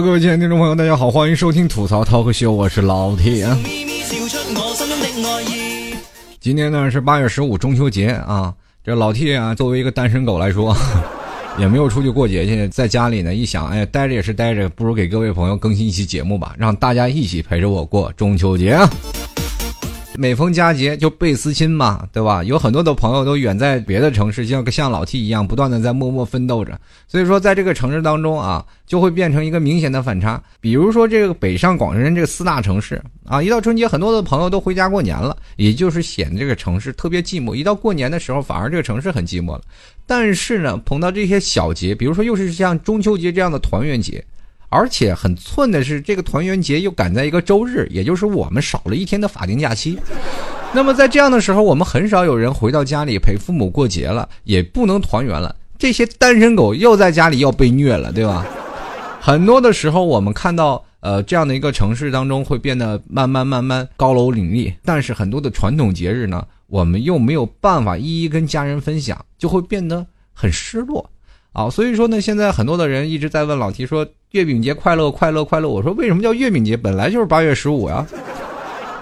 [0.00, 3.48] 各位亲爱的听众朋友，大家好，欢迎收听吐槽涛和秀，我是老铁。
[6.38, 8.52] 今天呢是八月十五中秋节啊，
[8.84, 10.76] 这老 T 啊，作为一个单身狗来说，
[11.58, 18.90] 也没有出去过节去，在家里呢一想，哎，待着也是待着，不如给各位朋友更新一期节目吧，让大家一起陪着我过中秋节啊。
[20.18, 22.42] 每逢佳节就倍思亲嘛，对吧？
[22.42, 26.78] 有很多的朋友都远在别的城市，像像老 T 一样，不断的在默默奋斗着。
[27.06, 30.42] 所以说，在这个城市当中啊，就会变成一个明显的反差。
[30.60, 37.54] 比如说这个北上广深这四大城市啊，一到春节，很多的朋友都回家过年了，也就是显得这个城市特别寂寞。
[37.54, 39.62] 一到过年的时候，反而这个城市很寂寞了。
[40.06, 44.24] 但是呢，碰到这些小节，比如说又是像中秋节这样的团圆节。
[44.68, 49.98] 而且很寸的是，这个团圆节又赶在一个周日，也就是我们少了一天的法定假期。
[50.72, 55.54] 那么在这样的时候，我们很少有人回到家里陪父母过节了，也不能团圆了。
[55.78, 58.44] 这些单身狗又在家里要被虐了，对吧？
[59.20, 71.08] 很多的时候，我们看到呃这样的一个城市当中会变得慢慢慢慢高楼林立，但是很多的传统节日呢，我们又没有办法一一跟家人分享，就会变得很失落。
[71.56, 75.66] 啊，所以说呢，现在很多的人一直在问老提说月饼节快乐快乐快乐。
[75.66, 76.76] 我说为什么叫月饼节？
[76.76, 78.06] 本来就是八月十五呀。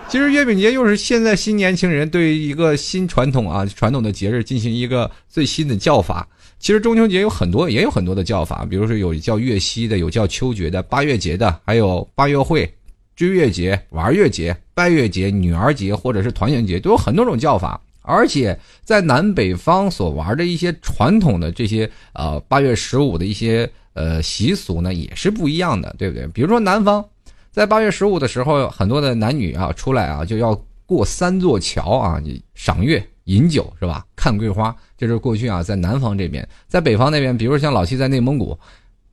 [0.09, 6.29] 其实月饼节又是现在新年轻人对于一个新传统啊传统的节日进行一个最新的叫法。
[6.61, 12.73] 其实中秋节有很多也有很多的叫法，比如说有叫月夕的，有叫秋节的，八月节的，还有八月会、
[13.17, 17.81] 追月节、玩月节、拜月节、女儿节或者是团圆节，都有很多种叫法。
[18.07, 26.27] 而且在南北方所玩的一些传统的这些呃八月十五的一些呃习俗呢，也是不一样的，对不对？
[26.29, 27.03] 比如说南方，
[27.51, 34.05] 在八月十五的时候，很多的男女啊出来啊就要过三座桥啊，你赏月、饮酒是吧？
[34.15, 38.59] 看桂花，这是过去啊在南方这边，在北方那边，比如像老七在内蒙古，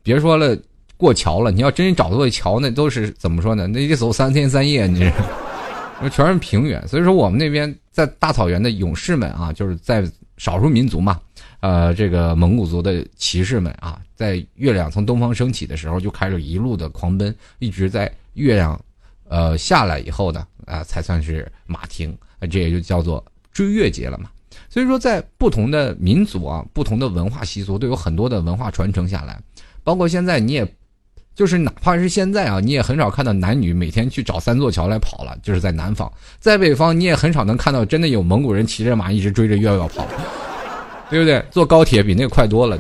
[0.04, 0.58] 别说了
[0.98, 3.68] 过桥了，你要真找座桥，那都是怎么说呢？
[3.68, 5.10] 那得走三天三夜，你。
[6.02, 10.04] 那全是平原，所以说我们那边在大草原的勇士们啊，就是在
[10.38, 11.20] 少数民族嘛，
[11.60, 18.80] 呃，这个蒙古族的骑士们啊，在月亮从东方升起的时候就开始一路的狂奔，一直在月亮，
[19.30, 22.18] 呃下来以后呢，啊才算是马停，
[22.50, 24.30] 这也就叫做追月节了嘛。
[24.70, 29.40] 所以说，在不同的民族啊，不同的文化习俗都有很多的文化传承下来，
[29.84, 30.76] 包括现在你也。
[31.34, 35.36] 就是哪怕是现在啊，你也很少看到男女每天去找三座桥来跑了。
[35.42, 40.06] 就是在南方，在北方你也很少能看到真的有蒙古人骑着马一直追着月月跑，
[41.10, 41.44] 对不对？
[41.50, 42.78] 坐高铁比那个快多了，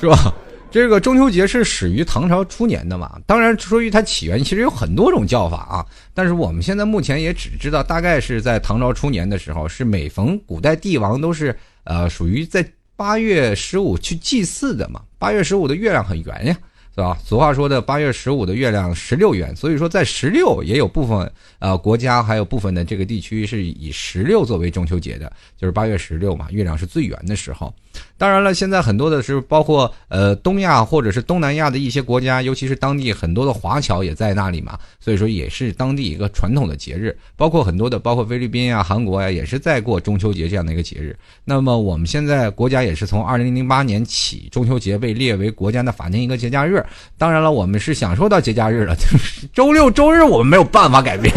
[0.00, 0.32] 是吧？
[0.70, 3.18] 这个中秋节是始于唐朝初年的嘛？
[3.26, 5.84] 当然，说于它起源，其实有很多种叫法啊。
[6.14, 11.54] 但是我们现在目前也只知道，大概是在唐朝初年的时候，是每逢古代帝王都是
[11.84, 12.64] 呃属于在。
[12.96, 16.56] 八月十五去祭祀的嘛，八月十五的月亮很圆呀。
[16.94, 17.16] 是吧？
[17.24, 27.74] 俗话说的八月十五的月亮十六圆，所以说在十六也有部分呃国家还有部分的这个地区是以十六作为中秋节的，就是八月十六嘛，月亮是最圆的时候。
[28.16, 37.16] 当然了，现在很多的是包括呃东亚或者是东南亚的一些国家，尤其是当地很多的华侨也在那里嘛，所以说也是当地一个传统的节日。
[37.36, 41.16] 包括很多的，包括菲律宾呀、韩国呀，也是在过中秋节这样的一个节日。
[41.44, 46.84] 那么我们现在国家也是从二零零八年起，中秋节被列为国家的法定一个节假日。
[47.18, 51.34] 当然了，我们是享受到节假日了，就是周六周日我们没有办法改变，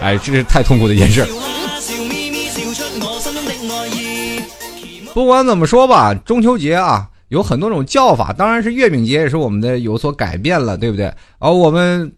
[0.00, 1.26] 哎，这是太痛苦的一件事。
[5.14, 11.12] 不管怎么说吧，中秋节啊有很多种叫法，当然是月饼节也是我们的有所改变了，对不对？
[11.38, 12.12] 而我们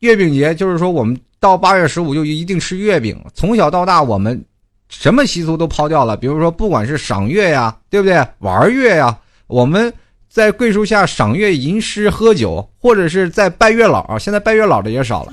[0.00, 4.44] 月饼节就是说，我们到八月十五就一定吃月饼，从小到大我们
[4.88, 8.22] 什么习俗都抛掉了，比如说不管是赏月呀，对不对？
[8.38, 9.92] 玩月呀，我们。
[10.30, 14.16] 在桂树下赏月、吟诗、喝酒，或者是在拜月老。
[14.18, 15.32] 现在拜月老的也少了，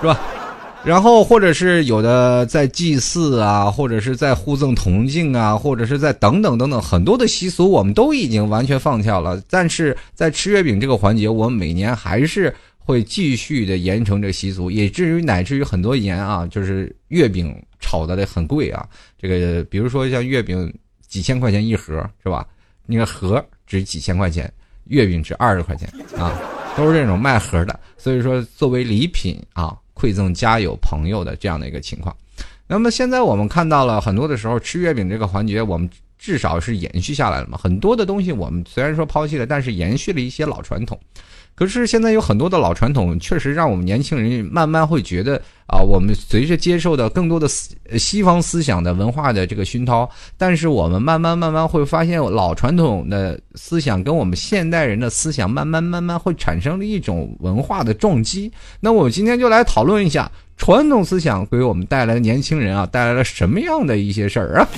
[0.00, 0.18] 是吧？
[0.86, 9.42] 然后或者是有的在祭祀啊，或者是在互赠铜镜啊，或者是在等等等等很多的习俗，我们都已经完全放掉了。
[9.50, 18.86] 但是在吃月饼这个环节，我们每年还是会继续的延承这个习俗，也至于乃至于很多年啊，就是月饼炒的很贵啊。
[19.20, 20.72] 这个比如说像月饼
[21.08, 22.46] 几千块钱一盒，是吧？
[22.86, 23.44] 那个盒。
[23.66, 24.48] 值几千块钱，
[24.84, 26.40] 月饼值二十块钱啊，
[26.76, 27.80] 都是这种卖盒的。
[27.98, 32.14] 所以说，作为礼品啊，馈赠家友朋友的这样的一个情况。
[32.68, 35.88] 那么现在我们看到了很多的时候，吃月饼这个环节，我们
[36.18, 37.56] 至少是延续下来了嘛。
[37.56, 41.00] 很多的东西我们虽然说抛弃了，但是延续了一些老传统。
[41.56, 50.06] 可是现在有很多的老传统，确实让我们年轻人慢慢会觉得啊，我们随着接受的更多的西西方思想的文化的这个熏陶，
[50.36, 58.52] 但是我们慢慢慢慢会发现，老传统的思想跟我们现代人的思想慢慢慢慢会产生了一种文化的撞击。
[58.78, 64.68] 那我们今天就来讨论一下传统思想给我们带来的年轻人啊带来了什么样的一些事儿啊。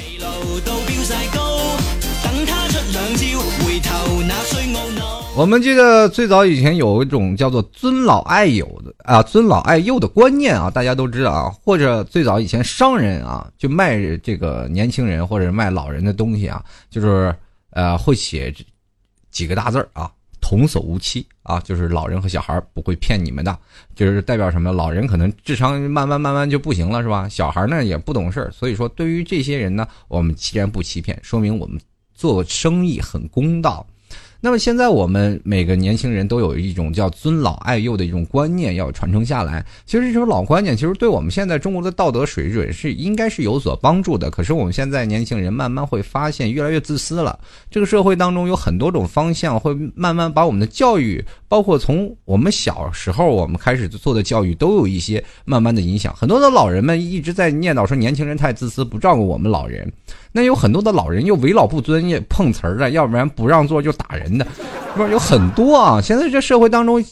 [5.39, 11.49] 我们记得最早以前有一种叫做尊老爱幼的啊，尊老爱幼的观念啊，大家都知道啊。
[11.49, 17.33] 或者最早以前商人啊，就卖这个年轻人或者卖老人的东西啊，就是
[17.71, 18.53] 呃会写
[19.31, 23.57] 几个大字儿啊，童叟无欺啊，就是老人和小孩不会骗你们的，
[23.95, 24.73] 就是代表什么？
[24.73, 27.29] 老人可能智商慢慢慢慢就不行了，是吧？
[27.29, 31.81] 小孩呢也不懂事儿，所以说对于这些人呢，我们既然不欺骗，说明我们
[32.13, 33.87] 做生意很公道。
[34.41, 39.65] 那么现在我们每个年轻人都有一种叫尊老爱幼的一种观念要传承下来。
[39.85, 44.31] 其实这种老观念，其实对我们现在中国的道德水准是应该是有所帮助的。
[44.31, 47.37] 可是我们现在年轻人慢慢会发现越来越自私了。
[47.69, 56.15] 这个社会当中有很多种方向，会慢慢把我们的教育，包括从我们小时候我们开始做的教育，都有一些慢慢的影响。
[56.15, 59.93] 很多的老人们一直在念叨说年轻人太自私，不照顾我们老人。
[60.33, 64.47] 那有很多的老人又为老不尊，也碰瓷儿的，要不然不让座就打人的，
[64.95, 66.01] 不是有很多啊。
[66.01, 67.05] 现在这社会当中，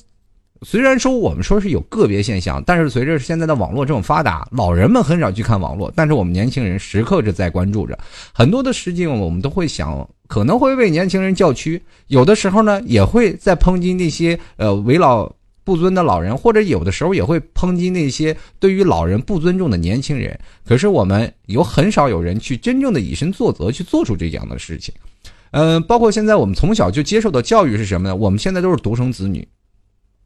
[0.62, 7.98] 虽然说我们说是有个别现象，但是随着现在的网络这么发达，老人们很少去看网络，但是我们年轻人时刻是在关注着
[8.32, 15.30] 很多的事情，我们都会想，可能会为年轻人叫屈，有的时候呢，也会在抨击那些呃为老。
[15.66, 20.38] 不尊的老人，或者有的时候也会抨击那些对于老人不尊重的年轻人。
[20.64, 24.94] 可是我们有很少有人去真正的以身作则，去做出这样的事情。
[25.50, 28.14] 嗯，包括现在我们从小就接受的教育是什么呢？
[28.14, 29.46] 我们现在都是独生子女。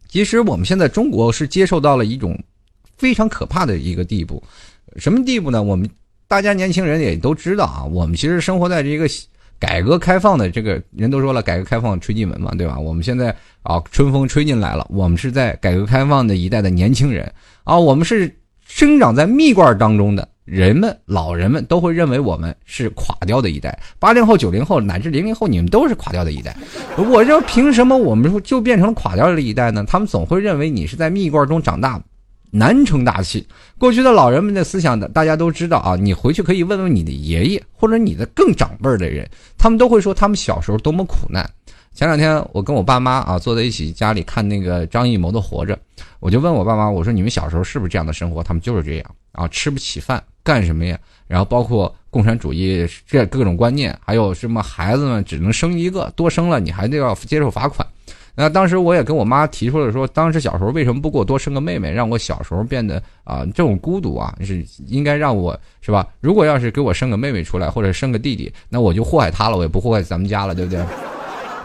[0.08, 2.38] 其实我们现在中国是接受到了一种
[2.98, 4.42] 非常可怕的一个地步，
[4.96, 5.62] 什么地步呢？
[5.62, 5.88] 我们
[6.28, 9.08] 大家年轻人也都知道啊，我们其实生活在这个。
[9.60, 12.78] 改革开放的这个人都说了，改革开放吹进门嘛，对吧？
[12.78, 13.28] 我们现在
[13.62, 14.86] 啊，春风吹进来了。
[14.90, 17.30] 我们是在改革开放的一代的年轻人
[17.64, 18.34] 啊，我们是
[18.66, 23.78] 生长在蜜罐当中的人们，老人们都会认为我们是垮掉的一代。
[23.98, 26.56] 八零后、九零后乃至零零后，你们都是垮掉的一代。
[26.96, 29.84] 我这凭什么我们就变成了垮掉的一代呢？
[29.86, 32.02] 他们总会认为你是在蜜罐中长大。
[32.50, 33.47] 难成大器。
[33.79, 35.97] 过去的老人们的思想的，大家都知道啊。
[35.97, 41.49] 你回去可以问问你的爷爷，或者你的更长辈的人，他们都会说他们小时候多么苦难。
[41.93, 45.75] 前两天我跟我爸妈啊坐在一起，家里看那个张艺谋的《活着》，
[46.20, 48.43] 我就问我爸妈，我说你们小时候是不是这样的生活？
[48.43, 50.99] 他们就是这样啊，吃不起饭干什么呀？
[51.26, 57.87] 然后包括共产主义这各种观念，还有什么孩子们只能生一个，多生了你还得要接受罚款。
[58.34, 66.06] 那当时我也跟我妈提出了说，当时小时候为什么不给我多生个妹妹，让我小时候变得啊这种孤独啊，是应该让我是吧？
[66.20, 70.82] 如果要是给我生个妹妹出来，或者生个弟弟，那我就祸害他了，我也不祸害咱们家了，对不对？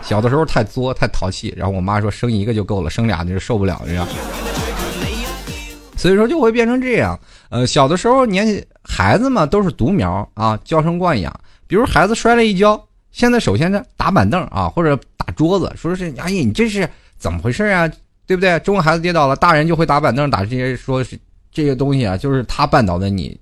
[0.02, 4.08] 小的时候太作太淘气，然后我妈说生一个就够了，生俩就受不了，这样。
[5.96, 7.18] 所以说就会变成这样。
[7.50, 11.34] 呃，小的时候年纪孩子嘛都是独苗啊，娇生惯养，
[11.68, 12.80] 比如孩子摔了一跤。
[13.12, 16.88] 现在首先呢，打板凳啊，或者打桌子，说是阿姨，你这是
[17.18, 17.90] 怎么回事啊？
[18.28, 18.60] 对不对？
[18.60, 21.18] 中国孩子跌倒了，大人就会打板凳，打这些，说是
[21.52, 23.40] 这些东西啊，就是他绊倒的你，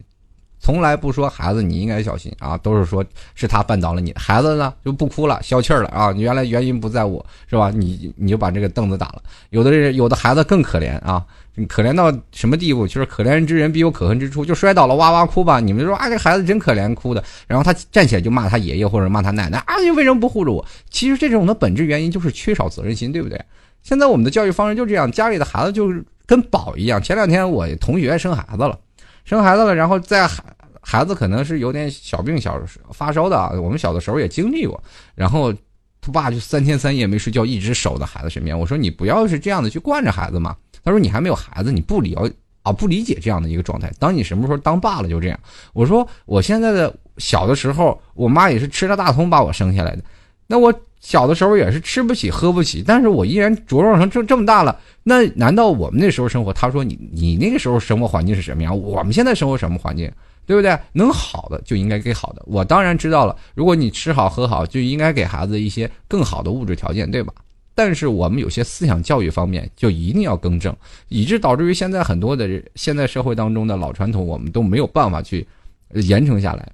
[0.59, 3.03] 从来不说孩子你应该小心啊，都是说
[3.35, 4.13] 是他绊倒了你。
[4.15, 7.71] 孩子呢就不哭了，消气了啊，原来原因不在我，是吧？
[7.71, 9.21] 你你就把这个凳子打了。
[9.49, 11.25] 有的人有的孩子更可怜啊。
[11.67, 12.87] 可怜到什么地步？
[12.87, 15.59] 就是可怜之人必有可恨之处，就摔倒了哇哇哭吧。
[15.59, 17.23] 你们说啊，这孩子真可怜，哭的。
[17.45, 20.65] 然后他站起来就骂他爷爷或者骂他奶奶啊， 你为什么不护着我？
[20.89, 23.39] 其实这种的本质原因就是缺少责任心，对不对？
[23.83, 26.99] 现在我们的教育方式就这样，家里的孩子就是跟宝一样。
[26.99, 28.79] 前两天我同学生孩子了，
[29.23, 30.43] 生孩子了，然后在孩
[30.81, 32.59] 孩子可能是有点小病小
[32.91, 34.81] 发烧的，我们小的时候也经历过。
[35.13, 35.53] 然后
[36.01, 38.57] 他爸就三天三夜没睡觉，一直守在孩子身边。
[38.57, 40.55] 我说你不要是这样的去惯着孩子嘛。
[40.83, 42.15] 他说：“你还没有孩子，你不理
[42.61, 43.91] 啊，不理解这样的一个状态。
[43.99, 45.39] 当你什么时候当爸了，就这样。”
[45.73, 50.03] 我说：“我现在的小的时候，我妈也是吃了大葱把我生下来的。
[50.47, 54.77] 那我小的时候也是吃不起喝不起，但是我依然茁壮成这这么大了。
[55.03, 56.53] 那难道我们那时候生活？
[56.53, 58.77] 他说你你那个时候生活环境是什么样？
[58.77, 60.11] 我们现在生活什么环境？
[60.45, 60.77] 对不对？
[60.91, 62.41] 能好的就应该给好的。
[62.45, 67.33] 我当然知道了，如果你吃好喝好，就应该给孩子一些更好的物质条件，对吧？”
[67.75, 70.75] 但是我们有些思想教育方面就一定要更正，
[71.09, 75.47] 以致导致于现在很多的现在社会当中的老传统，我们都没有办法去
[75.93, 76.71] 严惩下来，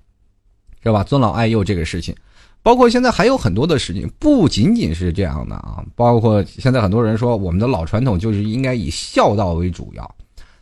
[0.84, 1.03] 是吧？
[1.03, 2.13] 尊老爱幼这个事情，
[2.62, 5.84] 包括现在还有很多的事情，不仅仅是这样的啊。
[5.96, 10.15] 包括现在很多人说，我们的老传统就是应该以孝道为主要。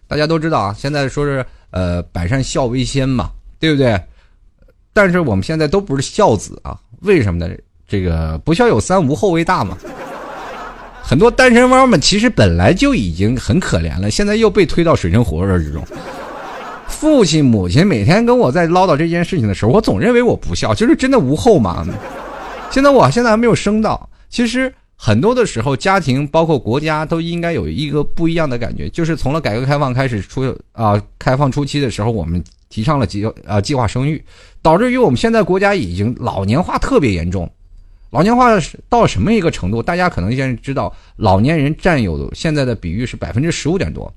[0.07, 3.99] 大家都知道啊，现在说是呃百善孝为先嘛，对不对？
[4.93, 7.55] 但是我们现在都不是孝子啊，为什么呢？
[7.87, 9.77] 这个不孝有三，无后为大嘛。
[11.07, 15.81] 很多单身汪们其实本来就已经很可怜了，现在又被推到水深火热之中。
[16.85, 21.87] 父亲母亲每天跟我在唠叨这件事情的时候，我总认为我不孝，就是真的无后嘛。
[22.69, 34.21] 现在我现在还没有生到，其实很多的时候，家庭包括国家都应该有一个不一样的感觉，就是从了改革开放开始出啊，开放初期的时候，我们提倡了计啊计划生育，
[34.61, 37.49] 导致于我们现在国家已经老年化特别严重。
[38.09, 39.83] 老年化是到什么一个程度？
[39.83, 44.11] 大家可能现在知道，老年人占有现在的比率是百分之十五点多，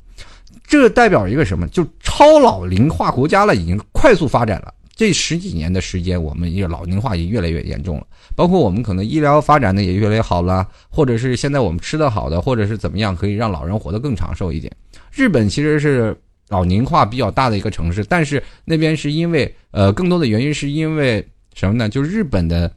[0.67, 1.67] 这代表一个什么？
[1.69, 4.73] 就超老龄化国家了，已经快速发展了。
[4.95, 8.07] 这十几年的时间，我们一个老龄化也越来越严重了。
[8.37, 14.71] 包括我们可能医疗发展的也越来越好了，或者是现在我们吃的好的，或者是怎么样，可以让老人活得更长寿一点。
[15.11, 16.17] 日本其实是
[16.49, 21.89] 老龄化比较大的一个城市，但是那边是因为呃更多的原因是因为什么呢？
[21.89, 22.71] 就日本的。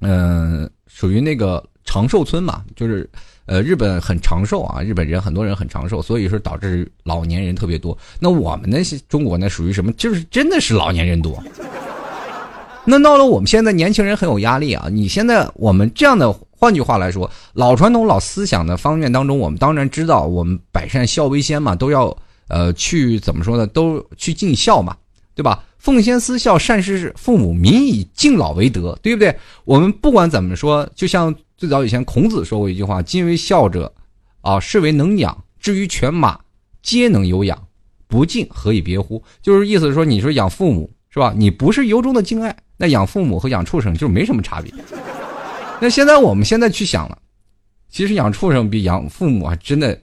[0.00, 3.08] 嗯，属于那个长寿村嘛，就是，
[3.46, 7.96] 呃，日本很长寿啊，日本人很多人很长寿，所以说导致老年人特别多。
[8.20, 9.92] 那我们那些中国呢，属于什么？
[9.92, 11.42] 就是真的是老年人多。
[12.84, 14.88] 那到了我们现在年轻人很有压力啊！
[14.90, 22.16] 你现在我们这样的，换句话来说，老传统、老思想的方面当中，我们当然知道，我们百善孝为先嘛，都要
[22.48, 23.66] 呃去怎么说呢？
[23.66, 24.96] 都去尽孝嘛，
[25.34, 25.62] 对吧？
[25.78, 29.34] 奉先思孝，善事父母，民以敬老为德，对不对？
[29.64, 33.92] 我们不管怎么说，就像最早以前孔子说过一句话：“今为孝者，
[34.40, 35.44] 啊，是为能养。
[35.60, 36.38] 至于犬马，
[36.82, 37.56] 皆能有养，
[38.06, 41.32] 不敬，何以别乎？”就是意思说，你说养父母是吧？
[41.36, 44.72] 你不是由衷的敬爱，那养父母和养畜生就没什么差别。
[45.80, 47.16] 那现在我们现在去想了，
[47.88, 49.98] 其实养畜生比养父母还真的。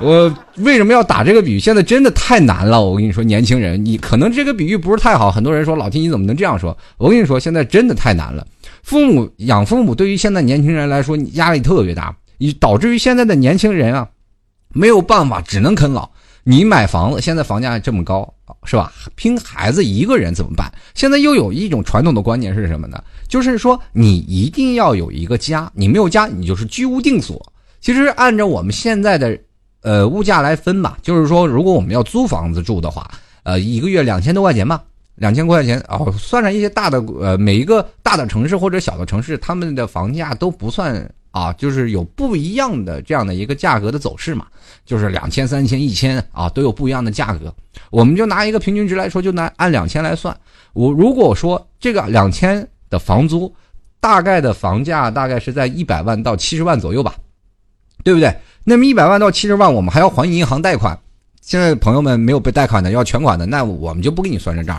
[0.00, 1.58] 我为什么要打这个比喻？
[1.58, 2.80] 现在真的太难了。
[2.80, 5.30] 我跟你说，年轻人，你可能这个比喻不是太好。
[5.30, 6.76] 很多人说老 T 你怎么能这样说？
[6.98, 8.46] 我跟你说，现在真的太难了。
[8.82, 14.08] 父母养父母对于现在年轻人来说压力特别大，你导致于现在的年轻人啊
[14.72, 16.08] 没有办法，只能啃老。
[16.44, 18.32] 你买房子，现在房价这么高，
[18.64, 18.92] 是吧？
[19.16, 20.72] 拼孩子一个人怎么办？
[20.94, 23.02] 现在又有一种传统的观念是什么呢？
[23.26, 27.52] 就是说你一定要有一个家，你没有家，你就是居无定所。
[27.80, 29.36] 其实按照我们现在的。
[29.82, 33.08] 呃，物价来分吧，就是说，如果我们要租房子住的话，
[33.44, 34.82] 呃，一个月两千多块钱吧，
[35.14, 44.46] 两千块钱哦，算上一些大的，呃，每一个大的城市或者小的城市，他们的房价都不算啊，就是有不一样的这样的一个价格的走势嘛，
[44.84, 47.54] 就是两千、三千、一千啊，都有不一样的价格。
[47.90, 50.36] 我们就拿一个平均值来说，就拿按两千来算。
[50.72, 53.54] 我如果说这个两千的房租，
[54.00, 57.14] 大概的房价大概是在一百万到七十万左右吧，
[58.02, 58.34] 对不对？
[58.68, 60.96] 那么一百万到七十万，我们还要还银行贷款。
[61.40, 64.78] 现在朋友们没有被贷款的，要全款的，那我们就不给你算这账，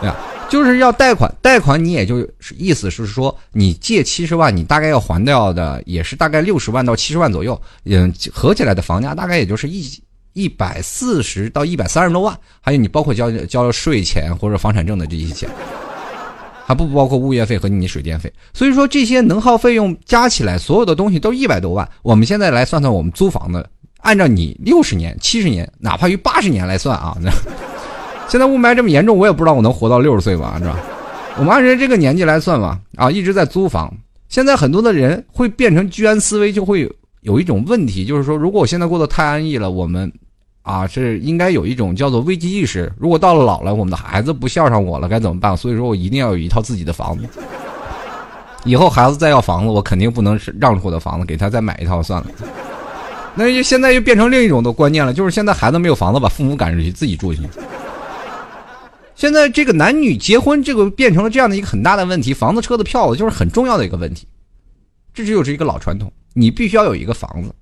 [0.00, 0.16] 对吧？
[0.50, 7.60] 就是要贷款，贷款你也就是意思是说，你借七十万，你大概要还掉的也是大概六十万到七十万左右。
[7.84, 9.88] 嗯，合起来的房价大概也就是一
[10.32, 15.48] 一百四十到一百三十多万，还有你包括交交税钱或者房产证的这些钱。
[16.68, 21.88] 还不包括物业费和你水电费，所以说这些能耗费用加起来，所有的东西都一百多万。
[22.02, 23.66] 我们现在来算算，我们租房子，
[24.02, 27.30] 按照你六十年、七十年，哪怕于八十年来算啊，那
[28.28, 30.78] 现在雾霾这么严重，我也不知道我能活到六十岁吧，是吧？
[31.38, 33.90] 我们按人这个年纪来算吧，啊，一直在租房。
[34.28, 36.86] 现在很多的人会变成居安思危，就会
[37.22, 40.12] 有一种问题，就是说，如果我现在过得太安逸了，我们。
[40.68, 42.92] 啊，是应该有一种叫做危机意识。
[42.98, 45.56] 如果到了老了，我们的孩子不孝上我了，该怎么办？
[45.56, 47.24] 所以说我一定要有一套自己的房子。
[48.64, 52.26] 以后孩子再要房子，我肯定不能是让出我的房子给他再买一套算了。
[53.34, 57.40] 那就现在又变成另一种的观念了，就是现在孩子没有房子，把父母赶出去自己住去。
[59.14, 62.34] 现在这个男女结婚，这个变成了这样的一个很大的问题。
[62.34, 64.28] 房子、车子、票子就是很重要的一个问题。
[65.14, 67.54] 这就是一个老传统，你必须要有一个房子，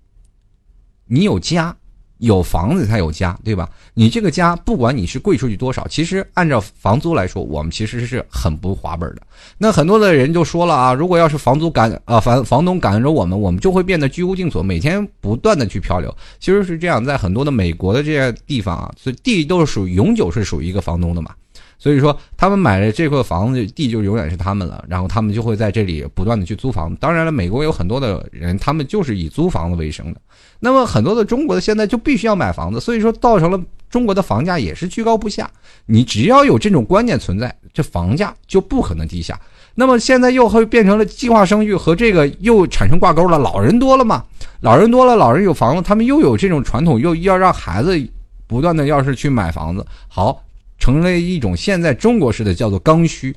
[1.06, 1.76] 你有家。
[2.18, 3.68] 有房子才有家，对吧？
[3.94, 9.22] 你这个家，不管你是贵出去多少，其实按照房租来说，我们其实是很不划本的。
[9.58, 16.14] 那很多的人就说了啊，如果要是房租赶啊房房东赶着我们，我们就会变得居无定所，每天不断的去漂流。
[16.38, 21.30] 其实是这样，在很多的美国的这些地方啊，所以地都是属于永久是属于一个房东的嘛。
[21.78, 24.82] 所以说，他们买了这块房子，地就永远是他们了。
[24.88, 26.96] 然后他们就会在这里不断的去租房。
[26.96, 30.20] 当然了，美国有很多的人，他们就是以租房子为生的。
[30.60, 33.60] 那么很多的中国的现在就必须要买房子，所以说造成了
[33.90, 35.50] 中国的房价也是居高不下。
[35.86, 39.38] 你只要有这种观念存在，这房价就不可能低下。
[39.74, 43.38] 那么现在又会变成了计划生育和这个又产生挂钩了。
[43.38, 44.24] 老人多了嘛，
[44.60, 48.00] 老人多了，老人有房子，他们又有这种传统，又要让孩子
[48.46, 50.42] 不断的要是去买房子，好，
[50.78, 53.34] 成了一种现在中国式的叫做刚需。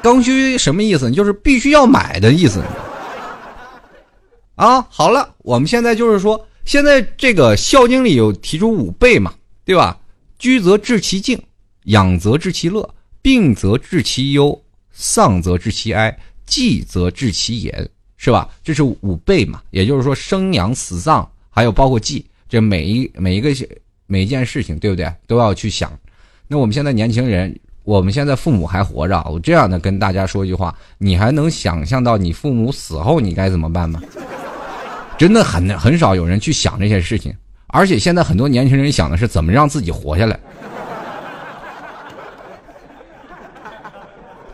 [0.00, 1.10] 刚需什么意思？
[1.10, 2.62] 就是必须要买的意思。
[4.60, 9.32] 啊，好了，我们现在就是说，现在这个《孝经》里有提出五备嘛，
[9.64, 9.98] 对吧？
[10.38, 11.42] 居则治其静，
[11.84, 12.86] 养则治其乐，
[13.22, 14.62] 病则治其忧，
[14.92, 16.14] 丧则治其哀，
[16.44, 17.88] 祭则治其言，
[18.18, 18.46] 是吧？
[18.62, 23.48] 这是五备嘛，也就是说，生养死葬，还有包括祭，这每一每一个
[24.06, 25.10] 每一件事情，对不对？
[25.26, 25.90] 都要去想。
[26.46, 34.02] 那我们现在年轻人，我们现在父母还活着，我这样的跟大家说一句话：你还能想象到你父母死后你该怎么办吗？
[35.20, 37.30] 真的很很少有人去想这些事情，
[37.66, 40.40] 而且现在很多年轻人想的是怎么让自己活下来。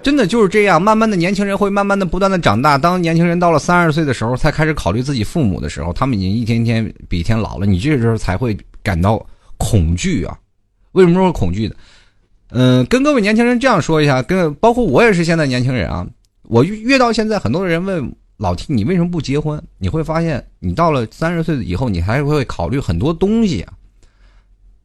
[0.03, 2.77] 真的就是这样，慢慢的年轻人会慢慢的不断的长大。
[2.77, 7.65] 当年轻人到了三十岁的时候，才开始考虑自己父母的时候，他们已经一天天比一天老了。
[7.65, 9.25] 你这时候才会感到
[9.59, 10.37] 恐惧啊！
[10.91, 11.77] 为什么说恐惧的？
[12.51, 16.05] 嗯，跟各位年轻人这样说一下，跟包括我也是现在年轻人啊，
[16.43, 18.13] 我越到现在，很多人问。
[18.37, 19.63] 老提你为什么不结婚？
[19.79, 23.73] 你会发现，你到了三十岁以后，你还会考虑很多东西啊。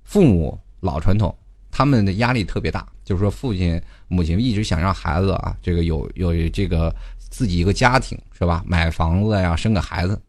[0.03, 1.35] 父母老传统，
[1.69, 8.63] 他们的压力特别大，就是说父亲母亲一直想让孩子啊，这个有有这个自己一个家庭是吧？
[8.65, 10.21] 买房子呀，生个孩子，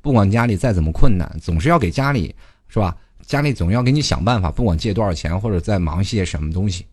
[0.00, 2.34] 不管家里再怎么困难，总是要给家里
[2.68, 2.96] 是吧？
[3.26, 6.86] 家里总要给你想办法，不管借多少钱或者再忙些什么东西。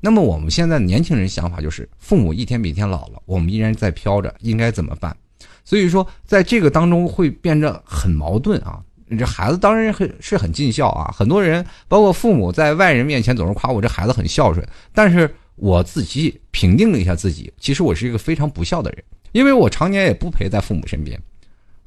[0.00, 5.16] 那么我们现在年轻人想法就是，父母一天比一天老了，我们依然在飘着，应该怎么办？
[5.64, 8.80] 所以说，在这个当中会变得很矛盾啊。
[9.16, 21.20] 这孩子当然很是很尽孝啊，很多人包括父母在外人面前总是夸我这孩子很孝顺，但是我自己评定了一下自己，其实我是一个非常不孝的人，因为我常年也不陪在父母身边。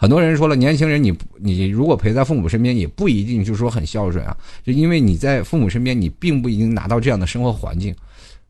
[0.02, 7.94] 很多人说了，年轻人你你如果陪在父母身边，也不一定就是说很孝顺啊，就因为你在父母身边，你并不一定拿到这样的生活环境。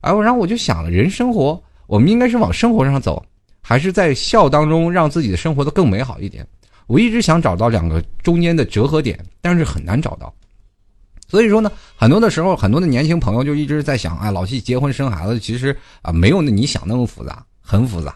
[0.01, 3.25] 哎，然后我就想了，人生活我们应该是往生活上走，
[3.63, 6.45] 还是在孝当中让自己的生活的更美好一点？
[6.85, 10.31] 我一直想找到两个中间的折合点，但是很难找到。
[11.27, 18.15] 所以说呢，很多的时候，很多的年轻朋友就一直在想，哎，老七结婚生孩子，其实啊，没有你想那么复杂，很复杂。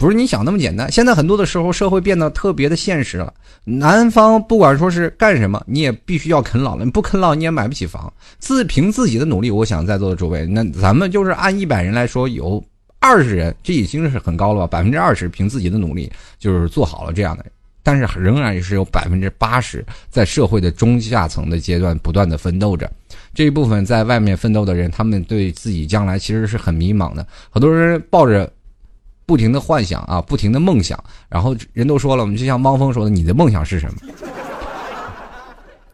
[0.00, 0.90] 不是你想那么简单。
[0.90, 3.34] 现在很多的时候，社会变得特别的现实了。
[3.64, 6.86] 男方不管说是干什么，你也必须要啃老了。
[6.86, 8.10] 你不啃老，你也买不起房。
[8.38, 12.64] 自凭自己的努力，我想在座的诸位，那咱们就是按一百人来说，有
[12.98, 14.66] 二十人，这已经是很高了吧？
[14.66, 17.44] 百分之二十凭自己的努力就是做好了这样的，
[17.82, 22.90] 但是仍然也是有百分之八十在社会的中下层的阶段不断的奋斗着。
[23.34, 27.26] 这一部分在外面奋斗的人，他们对自己将来其实是很迷茫的。
[27.50, 28.50] 很多人抱着。
[29.30, 34.00] 不停的幻想啊，不停的梦想，然后人都说了，我们就像汪峰说的，你的梦想是什么？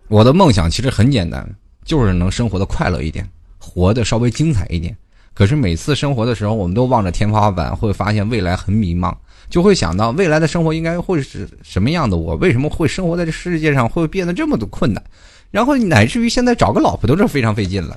[0.09, 1.47] 我的梦想其实很简单，
[1.85, 4.97] 就是能生活的快乐一点，活得稍微精彩一点。
[5.35, 9.15] 可是每次生活的时候，我们都望着天花板，会发现未来很迷茫，
[9.51, 12.17] 就会想到未来的生活应该会是什么样的？
[12.17, 15.05] 我为什么会生活在这世界上，会变得这么多困难？
[15.51, 17.95] 然后乃至于现在找个老婆都是非常费劲了，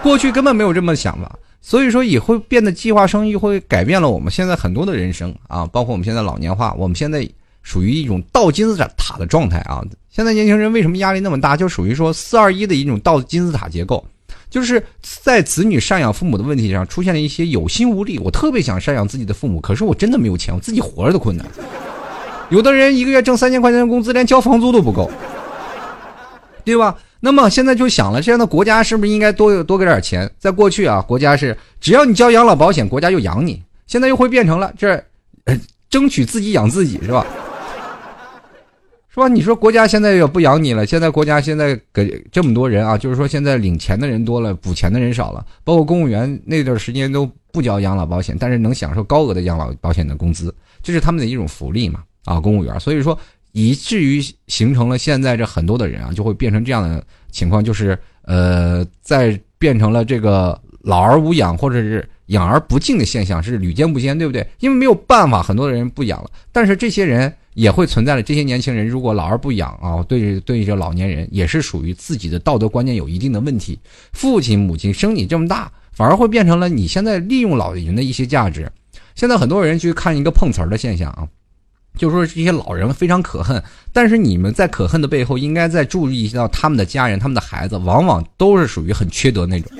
[0.00, 1.36] 过去根本没有这么想法。
[1.62, 7.28] 所以说也会变得计划生育，会改变了我们现在很多的人生啊，包括我们现在老年化，我们现在
[7.62, 9.82] 属于一种倒金字塔的状态啊。
[10.10, 11.56] 现在年轻人为什么压力那么大？
[11.56, 14.04] 就属于说四二一的一种倒金字塔结构，
[14.48, 18.18] 就是在子女赡养父母的问题上出现了一些有心无力。
[18.18, 21.46] 我特别想赡养自己的父母，可是我真的没有钱，我自己活着都困难。
[22.48, 25.08] 有的人一个月挣三千块钱的工资，连交房租都不够，
[26.64, 26.96] 对吧？
[27.22, 30.30] 那么现在就想了，现在国家是不是应该多多给点钱？
[30.38, 33.62] 在过去啊，国家是只要你交养老保险，国家就养你。
[33.86, 34.92] 现在又会变成了这，
[35.44, 37.26] 呃争取自己养自己，是吧？
[39.12, 39.28] 是吧？
[39.28, 52.02] 你说国家现在也不养你了，现在国家现在给这么多人啊，就是说现在领钱的人多了，补钱的人少了，包括公务员那段时间都不交养老保险，但是能享受高额的养老保险的工资，这是他们的一种福利嘛？
[52.24, 53.18] 啊，公务员，所以说。
[53.52, 64.46] 以至于形成了现在这很多的人啊，就会变成这样的情况，就是呃，在变成了这个老而无养或者是养而不敬的现象是屡见不鲜，对不对？
[64.60, 68.22] 因为没有办法，很多的人不养了，但是这些人也会存在了。
[68.22, 73.78] 这些年轻人如果老而不养啊，对对这老年人也是属于自己的道德观念有一定的问题。
[74.12, 78.70] 父亲母亲生你这么大，反而会变成了你现在利用老人的一些价值。
[79.16, 81.26] 现在很多人去看一个碰瓷儿的现象啊。
[82.00, 89.70] 就说这些老人非常可恨，但是你们在可恨的背后，应该在注意到他们的家人、他们的孩子，往往都是属于很缺德那种。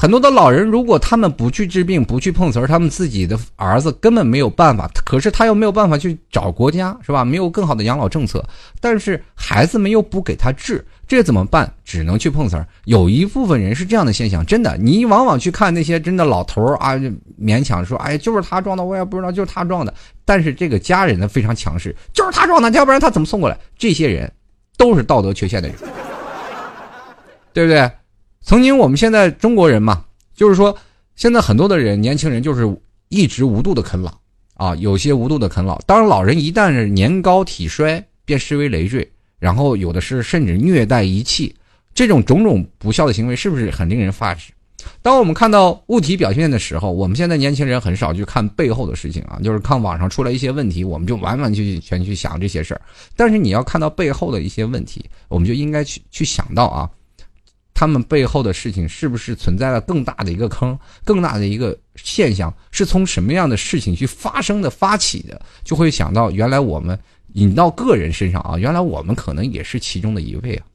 [0.00, 4.88] 很多的老人，如果他们不去治病、不去碰瓷儿，他们自己的儿子根本没有办法。
[5.04, 7.24] 可是他又没有办法去找国家，是吧？
[7.24, 8.40] 没有更好的养老政策，
[8.80, 11.68] 但是孩子们又不给他治，这怎么办？
[11.84, 12.64] 只能去碰瓷儿。
[12.84, 16.94] 有一部分人是这样的现象，真的，你往往去看那些真的老头儿啊，
[17.36, 19.92] 勉强说，哎，就是他撞的，我也不知道就是他撞的。
[20.24, 23.58] 但是这个家人呢非常强势，就是他撞的，要不然他怎么送过来？
[23.76, 24.32] 这些人
[24.76, 25.76] 都是道德缺陷的人，
[27.52, 27.90] 对不对？
[28.48, 30.02] 曾经我们现在中国人嘛，
[30.34, 30.74] 就是说，
[31.16, 32.66] 现在很多的人年轻人就是
[33.10, 34.10] 一直无度的啃老
[34.54, 35.78] 啊，有些无度的啃老。
[35.80, 39.06] 当，老人一旦是年高体衰，便视为累赘，
[39.38, 41.54] 然后有的是甚至虐待遗弃，
[41.92, 44.50] 这种种种不孝的行为，是不是很令人发指？
[45.02, 52.80] 当我们看到物体表现的时候，我们现在年轻人很少去看背后的事情啊，就是看网上出来一些问题，我们就完完全全去想这些事儿。
[53.14, 56.88] 但是你要看到背后的一些问题，我们就应该去去想到啊。
[57.78, 62.52] 他们背后的事情是不是存在了更大的一个坑，更大的一个现象？
[62.72, 65.40] 是从什么样的事情去发生的、发起的？
[65.62, 66.98] 就会想到，原来我们
[67.34, 70.66] 引到个人身上啊，原来我们可能也是其中的一位啊。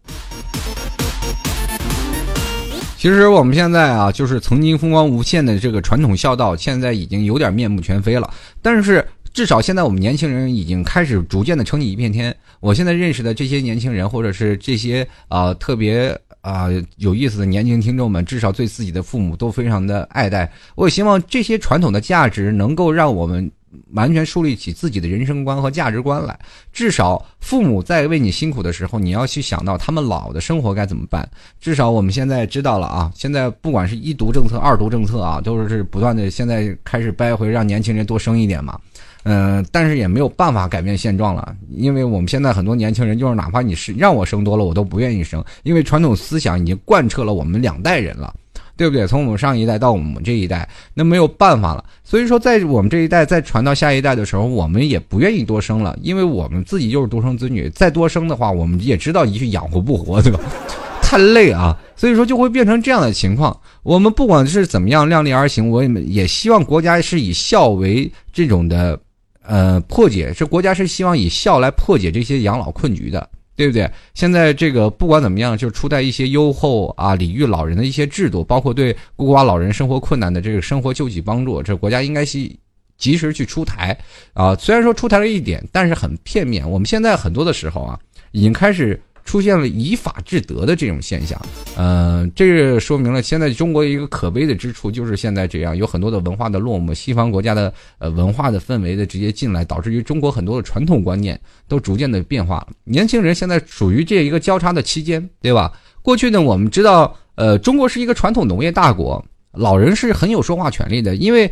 [2.98, 8.34] 其实我们现在啊，就是曾经风光无限的这个传统孝道，现在已经有点面目全非了。
[8.62, 12.34] 但是至少现在我们年轻人已经开始逐渐的撑起一片天。
[12.62, 16.18] 我现在认识的这些年轻人，或者是这些啊特别。
[16.44, 20.52] 啊，有意思的年轻听众们，至少对自己的父母都非常的爱戴。
[20.76, 23.50] 我也希望这些传统的价值能够让我们
[23.94, 26.38] 完全树立起自己的人生观和价值观来。
[26.74, 31.26] 至少父母在为你辛苦的时候，你要去想到他们老的生活该怎么办。
[31.62, 38.78] 至少我们现在知道了啊，现在不管是一读政策、二读政策啊，都是不断的现在开始掰回让年轻人多生一点嘛。
[39.24, 48.34] 嗯，但是也没有办法改变现状了，因为我们现在很多年轻人就是，哪怕你是让我生多了，我都不愿意生，因为传统思想已经贯彻了我们两代人了，
[48.76, 49.08] 对不对？
[49.08, 51.86] 从我们上一代到我们这一代，那没有办法了。
[52.04, 60.40] 所以说，在我们这一代再传到下一代的时候，我们也不愿意多生了，因为我们自己就是独生子女，再多生的话，我们也知道一句养活不活，对吧？
[61.02, 63.56] 太累啊，所以说就会变成这样的情况。
[63.84, 69.00] 我们不管是怎么样量力而行，我也也希望国家是以孝为这种的。
[69.44, 73.90] 呃，破解这国家是希望以孝来破解这些养老困局的，对不对？
[74.14, 82.50] 现在这个不管怎么样，就出台一些优厚啊礼遇老人的一些制度，包括对孤寡老人生活困难的这个生活救济帮助，这国家应该是
[82.98, 83.98] 及时去出台
[84.34, 84.56] 啊。
[84.56, 86.70] 虽然说出台了一点，但是很片面。
[86.70, 88.00] 我们现在很多的时候啊，
[88.32, 89.00] 已经开始。
[89.26, 91.40] 出现了以法治德的这种现象，
[91.78, 102.68] 呃，这说明了现在中国一个可悲的之处，就是现在这样有很多的文化的落寞，西方国家的呃文化的氛围的直接进来，导致于中国很多的传统观念都逐渐的变化了。
[102.84, 105.72] 年轻人现在属于这一个交叉的期间，对吧？
[106.02, 111.50] 过去呢，我们知道，呃，中国是一个传统农业大国，老人是很有说话权利的，因为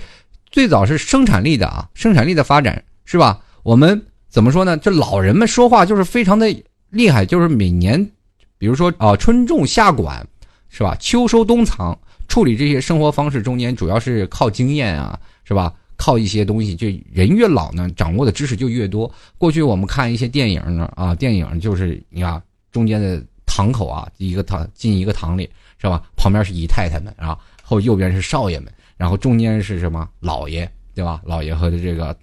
[0.50, 3.40] 最早是生产力的啊，生产力的发展是吧？
[3.64, 4.76] 我们怎么说呢？
[4.76, 6.54] 这老人们说话就是非常的。
[6.92, 8.06] 厉害就是每年，
[8.58, 10.26] 比如说啊，春种夏管，
[10.70, 10.96] 是吧？
[11.00, 15.74] 秋收冬藏，处理这些生活方式中间，主要是靠经验啊，是吧？
[15.96, 19.10] 靠一些东西，就人越老呢，掌握的知识就越多。
[19.38, 26.04] 过去我们看一些电影呢，啊，电影就是你看中间的堂口啊，一个堂进一个堂里，是吧？
[26.18, 31.22] 旁边是姨太太们啊，后右边是少爷们，然后中间是什么老爷，对吧？
[31.24, 32.14] 老爷和这个。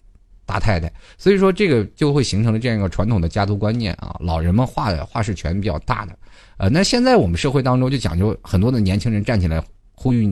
[0.49, 6.19] 大太太，所以说这个就会形成了这样一个传统的家族观念啊，老人们话话事权比较大的，
[6.57, 9.63] 呃，那现在我们社会当中就讲究很多的年轻人站起来
[9.95, 10.25] 呼吁，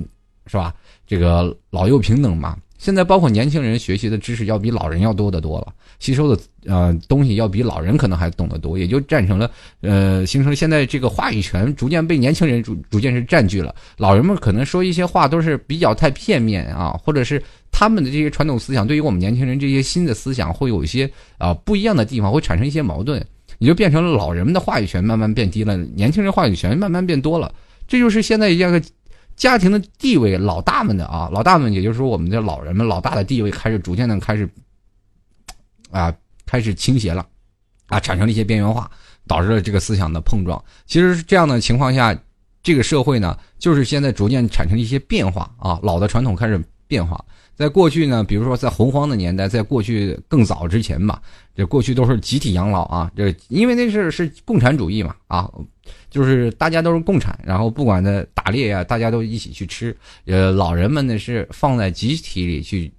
[0.46, 0.74] 是吧？
[1.06, 2.56] 这个老幼平等嘛。
[2.86, 23.20] 现在包括年轻人学习的知识要比老人要多得多了，吸收的呃东西要比老人可能还懂得多，也就占成了呃形成现在这个话语权逐渐被年轻人逐逐渐是占据了，老人们可能说一些话都是比较太片面啊，或者是他们的这些传统思想对于我们年轻人这些新的思想会有一些啊不一样的地方，会产生一些矛盾，
[23.58, 27.52] 也就变成了老人们的话语权慢慢变低了，年轻人话语权慢慢变多了，
[27.88, 28.80] 这就是现在一个。
[29.36, 34.48] 家庭的地位，老大们的啊，老大们，也就是说我们的老人们，老大的地位开始逐渐的开始，
[35.90, 36.12] 啊，
[36.46, 37.24] 开始倾斜了，
[37.86, 38.90] 啊，产生了一些边缘化，
[39.26, 40.62] 导致了这个思想的碰撞。
[40.86, 42.18] 其实是这样的情况下，
[42.62, 47.22] 这个社会呢，就是现在逐渐产生一些变化啊，老的传统开始变化。
[47.54, 51.20] 在过去呢，比如说在洪荒的年代，在过去更早之前吧，
[51.54, 55.50] 这过去都是集体养老啊，这因为那是是共产主义嘛啊。
[56.16, 59.94] 就是大家都是共产，然后不管的打猎呀，大家都一起去吃。
[60.24, 62.90] 呃，老人们呢是放在集体里去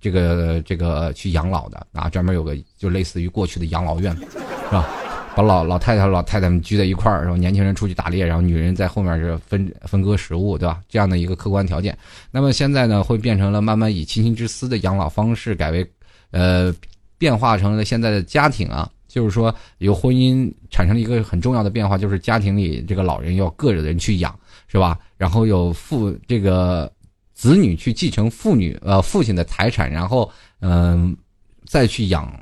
[0.00, 4.88] 这个这个去养老的啊，专门有个就类似于过去的养老院，是吧？
[5.34, 10.80] 把老老太太、老太太们聚在一块儿，然后年轻人出去打猎，然后女人在后面是分分割食物，对吧？
[10.88, 11.98] 这样的一个客观条件。
[12.30, 15.84] 那么现在呢，会变成了慢慢以亲情之私的养老方式改为，
[16.30, 16.72] 呃，
[17.18, 24.34] 变化成了现在的家庭啊，就是说有婚姻产生了一个很重要的变化，就是家庭里这个老人要个人去养，
[24.68, 24.98] 是吧？
[25.18, 26.90] 然后有父这个
[27.34, 31.14] 子女去继承父女呃父亲的财产，然后嗯
[31.66, 32.32] 再去养。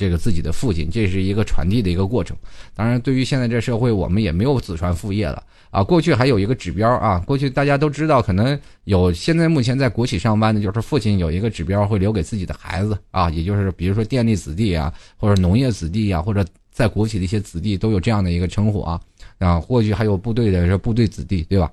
[0.00, 2.34] 这个自己的父亲，这是一个传递的一个过程。
[2.74, 5.84] 当然，对于现在这社会，我们也没有子传父业了啊。
[5.84, 18.98] 过去还有一个指标啊，过去大家都知道，可能有现在目前在国企上班的，就是父亲有一个指标会留给自己的孩子啊，也就是比如说电力子弟啊，或者农业子弟啊，或者在国企的一些子弟都有这样的一个称呼啊
[19.38, 19.60] 啊。
[19.60, 21.70] 过去还有部队的是部队子弟，对吧？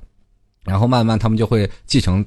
[0.66, 2.26] 然后慢慢他们就会继承。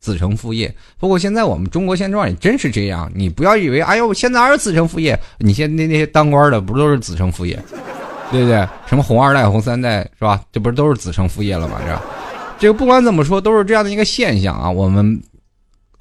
[0.00, 3.10] 子承父业，不过现在我们中国现状也真是这样。
[3.14, 5.18] 你不要以为，哎呦，现在还是子承父业。
[5.38, 7.54] 你现那那些当官的，不都是子承父业，
[8.32, 8.66] 对不对？
[8.86, 10.40] 什么红二代、红三代，是吧？
[10.50, 11.78] 这不是都是子承父业了吗？
[11.86, 12.00] 这，
[12.58, 14.70] 这个不管怎么说，都是这样的一个现象啊。
[14.70, 15.20] 我们，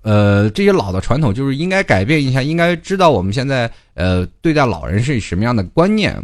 [0.02, 6.16] 呃，这些老的传统就是应该改变一下，应该知道我们现在呃对待老人是什么样的观念。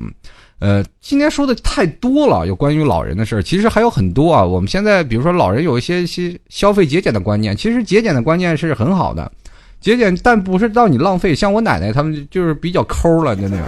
[0.60, 4.44] 呃，今天说的太多了，有关于老人的事儿，其实还有很多啊。
[4.44, 9.30] 我们现在比如说老人有一些些消费节俭的观念，其实节俭的观念是很好的，
[9.82, 11.36] 节俭但不是让你浪费。
[11.36, 13.68] 像我奶奶他们就是比较抠了，就那种。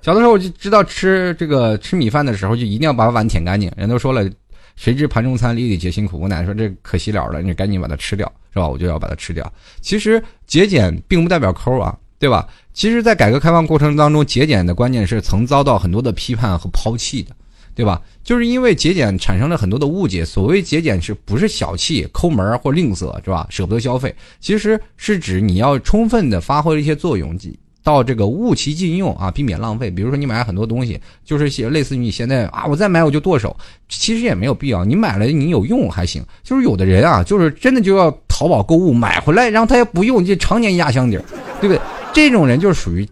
[0.00, 3.70] 小的时候我就知道吃这个吃米饭的时候就一定要把碗舔干净。
[3.76, 4.28] 人都说了，
[4.74, 6.18] 谁知盘中餐，粒粒皆辛苦。
[6.18, 8.66] 我奶奶说这可惜了了，你赶紧把它吃掉，是吧？
[8.66, 9.52] 我就要把它吃掉。
[9.80, 11.94] 其实节俭并不代表抠啊。
[12.18, 12.46] 对吧？
[12.72, 17.30] 其实，在改革开放过程当中，节俭的关键是曾遭到很多的批判和抛弃的，
[17.74, 18.00] 对吧？
[18.24, 20.24] 就是因为节俭产生了很多的误解。
[20.24, 23.46] 所谓节俭，是不是小气、抠门或吝啬，是吧？
[23.50, 27.36] 舍不得消费，其实是指你要充分的发挥一些作用。
[27.82, 29.88] 到这个物其尽用啊，避免浪费。
[29.88, 33.56] 比如说你买了很多东西，就是些类似于你现在啊，我再买我就剁手，
[33.88, 34.84] 其实也没有必要。
[34.84, 36.20] 你买了你有用还行。
[36.42, 41.24] 就是有的人啊，就是真的就要淘宝购物买回来，然后他也不用，就常年压箱底儿，
[41.60, 41.80] 对不对？
[42.16, 43.06] 这种人就是属于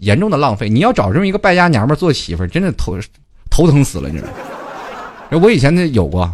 [0.00, 0.68] 严重的浪费。
[0.68, 2.94] 你要找这么一个败家娘们做媳妇儿，真的头
[3.50, 4.22] 头疼死了，你知
[5.30, 5.38] 道？
[5.38, 6.30] 我以前那有过。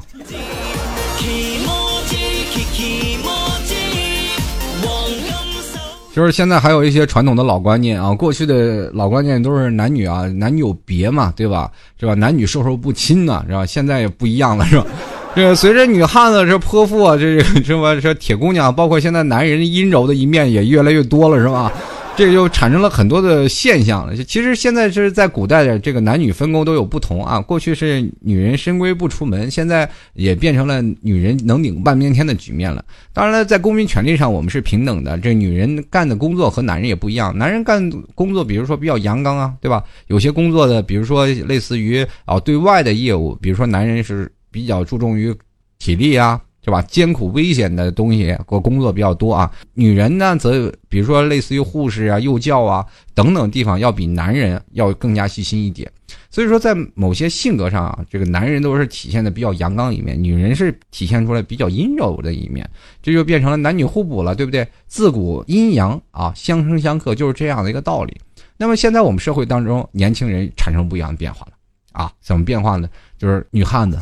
[6.12, 11.70] 就是现在还有一些传统的老观念啊，过去的老观念都是男女啊，男女有别嘛，对吧？
[12.00, 12.14] 是吧？
[12.14, 13.64] 男女授受不亲呐，是吧？
[13.64, 14.84] 现在也不一样了，是吧？
[15.36, 21.72] 这随着女汉子这泼妇啊，这什么这铁姑娘，包括现在男人阴柔的一面也越来越多了，是吧？
[22.20, 24.14] 这就产生了很多的现象了。
[24.24, 27.40] 其实现在是在古代的这个男女分工都有不同啊。
[27.40, 32.84] 过去是女人深闺不出门，现在也变成了女人能顶半边天的局面了。
[33.14, 35.16] 当然了，在公民权利上，我们是平等的。
[35.16, 37.34] 这女人干的工作和男人也不一样。
[37.38, 39.82] 男人干工作，比如说比较阳刚啊，对吧？
[40.08, 45.34] 有些工作的，比如说类似于啊对外的业务，比如说男人是比较注重于
[45.78, 46.38] 体力啊。
[46.64, 46.82] 是吧？
[46.82, 49.50] 艰苦危险的东西和工作比较多啊。
[49.74, 55.90] 女人呢，则比如说类似于护士啊、幼教啊等等地方，要比男人要更加细心一点。
[56.30, 62.68] 所以说，在某些性格上啊，这个男人都是体现的比较阳刚一面，女人是体现出来比较阴柔的一面，
[63.02, 64.66] 这就变成了男女互补了，对不对？
[64.86, 68.16] 自古阴阳啊，相生相克，就是这样的一个道理。
[68.56, 71.52] 那么现在我们社会当中，年轻人产生不一样的变化了
[71.92, 72.12] 啊？
[72.20, 72.88] 怎么变化呢？
[73.18, 73.98] 就是女汉子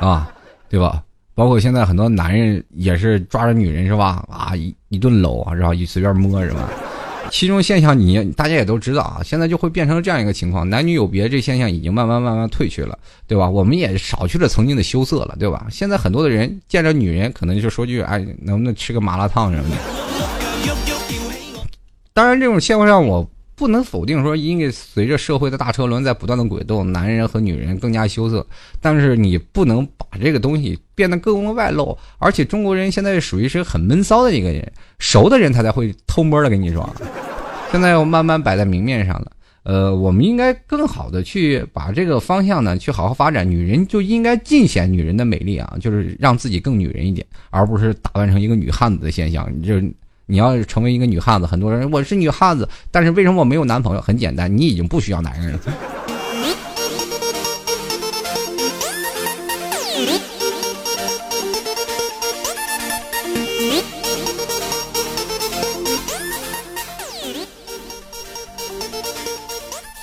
[0.00, 0.32] 啊，
[0.68, 1.02] 对吧？
[1.36, 4.24] 包括现在很多男人也是抓着女人是吧？
[4.30, 6.70] 啊，一一顿搂啊，然后一随便摸是吧？
[7.30, 13.50] 其中现象你大家也都知道啊，现在就会变成这样一个情况，男女有别这现象已经慢慢慢慢退去了，对吧？
[13.50, 15.66] 我们也少去了曾经的羞涩了，对吧？
[15.70, 19.76] 现在很多的人见着女人可能就说句哎，能不能吃个麻辣烫什么的？
[22.14, 23.28] 当然这种现象我。
[23.56, 28.46] 不能否定说，因为随着社会的大车轮在不断的滚动，男人和女人更加羞涩。
[28.82, 31.96] 但是你不能把这个东西变得更外露。
[32.18, 36.88] 而且中国人现在属于是很闷骚的一个人，熟的人他才会偷摸的跟你说。
[37.72, 39.32] 现在要慢慢摆在明面上了。
[39.62, 43.50] 呃，我们应该更好的去把这个方向呢，去好好发展。
[43.50, 49.50] 女人就应该尽显女人的美丽啊，就是让自己更女人一点，而不是打扮成一个女汉子的现象。
[49.62, 49.80] 就。
[50.28, 54.00] 你要成为一个女汉子，很多人我是女汉子，但是为什么我没有男朋友？
[54.00, 55.60] 很简单，你已经不需要男人了。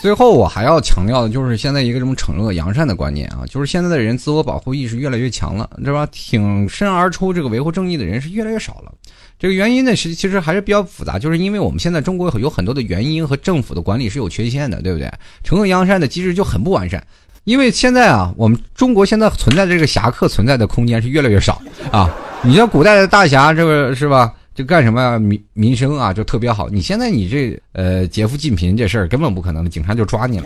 [0.02, 6.08] 最后，我还要强调的就是现在一个这么惩恶扬善的观念啊，就是现在的人自我保护意识越来越强了，对吧？
[6.14, 8.94] 挺身而出这个维护正义的人是越来越少了。
[9.44, 15.12] 这个原因呢，实其实还是比较复杂，就是因为我们现在中国有很多的原因和政府的管理是有缺陷的，对不对？
[15.44, 17.06] 惩恶扬善的机制就很不完善。
[17.44, 22.10] 因为现在啊，我们中国现在存在的这个侠客存在的空间是越来越少啊。
[22.42, 24.34] 你像古代的大侠，这个是吧？
[24.56, 26.70] 就干什么民民生啊，就特别好。
[26.70, 30.46] 你现在你这呃劫富济贫这事儿根本不可能，警察就抓你了。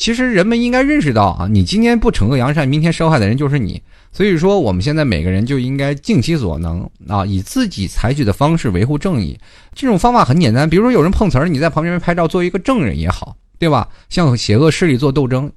[0.00, 3.82] 其实人们应该认识到啊，你今天不惩恶扬善，明天受害的人就是你。
[4.10, 9.38] 所以说，我们现在每个人就应该尽其所能啊，以自己采取的方式维护正义。
[9.74, 13.86] 这种方法很简单，比如说有人碰瓷儿，你在旁边拍照做一个证人也好，对吧？
[14.08, 15.52] 向邪恶势力做斗争，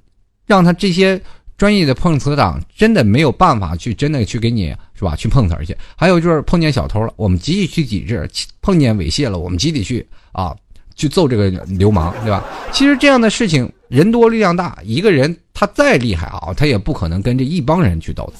[0.46, 1.18] 让他这些。
[1.56, 5.14] 专业的碰瓷党真的没有办法去真的去给你是吧？
[5.14, 5.74] 去碰瓷儿去。
[5.94, 8.26] 还有就是碰见小偷了，我们集体去抵制；
[8.60, 10.52] 碰见猥亵了，我们集体去啊
[10.96, 12.44] 去揍这个流氓，对吧？
[12.72, 18.32] 其实这样的事情人多力量大，一个人他再厉害啊，他也不可能跟这一帮人去斗。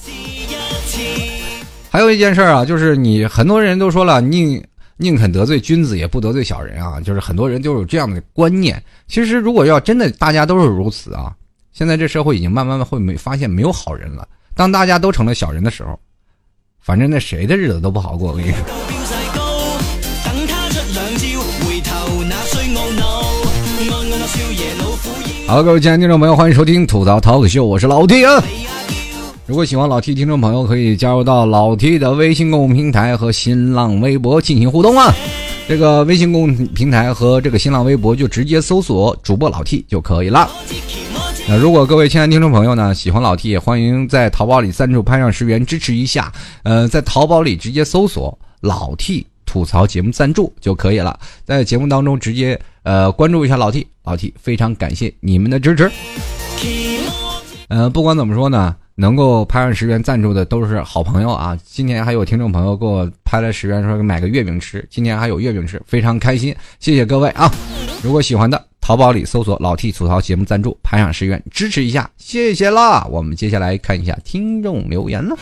[1.89, 4.61] 还有一件事啊，就是你很多人都说了，宁
[4.97, 8.81] 宁肯得罪君子，也不得罪小人啊，就是很多人都有这样的观念。
[9.07, 11.33] 其实如果要真的大家都是如此啊。
[11.71, 14.25] 现在这社会已经慢慢的会没发现没有好人了。
[14.55, 15.99] 当大家都成了小人的时候，
[16.79, 18.31] 反正那谁的日子都不好过。
[18.31, 19.24] 我跟你说。
[25.47, 28.43] 好，各位亲爱的听众朋友，欢迎收听吐槽 talk 秀，我是老 T 啊。
[29.45, 35.13] 如果喜欢老 T 听众朋友，可以加入到老 T 的微信公众平台和新浪微博进行互动啊。
[35.67, 40.49] 这个微信公众平台和这个新浪微博就直接搜索主播老 T 就可以了。
[41.47, 46.33] 那如果各位亲爱的听众朋友呢喜欢老 T，也欢迎在淘宝里赞助拍上十元支持一下。
[46.63, 55.91] 呃，在淘宝里直接搜索“老 T 吐槽节目赞助”就可以了，在节目当中直接呃关注一下老 T，老 T 非常感谢你们的支持。
[57.67, 61.57] 呃，不管怎么说呢，能够拍上十元赞助的都是好朋友啊。
[61.65, 67.51] 今天还有听众朋友给我拍了十元，说买个月饼吃，今天还有月饼吃，非常开心，谢谢各位啊！
[68.01, 68.65] 如果喜欢的。
[68.81, 73.03] 淘宝里搜索“老 T 吐槽节目赞助”，拍上十元支持一下，谢谢啦！
[73.09, 75.35] 我们接下来看一下听众留言了。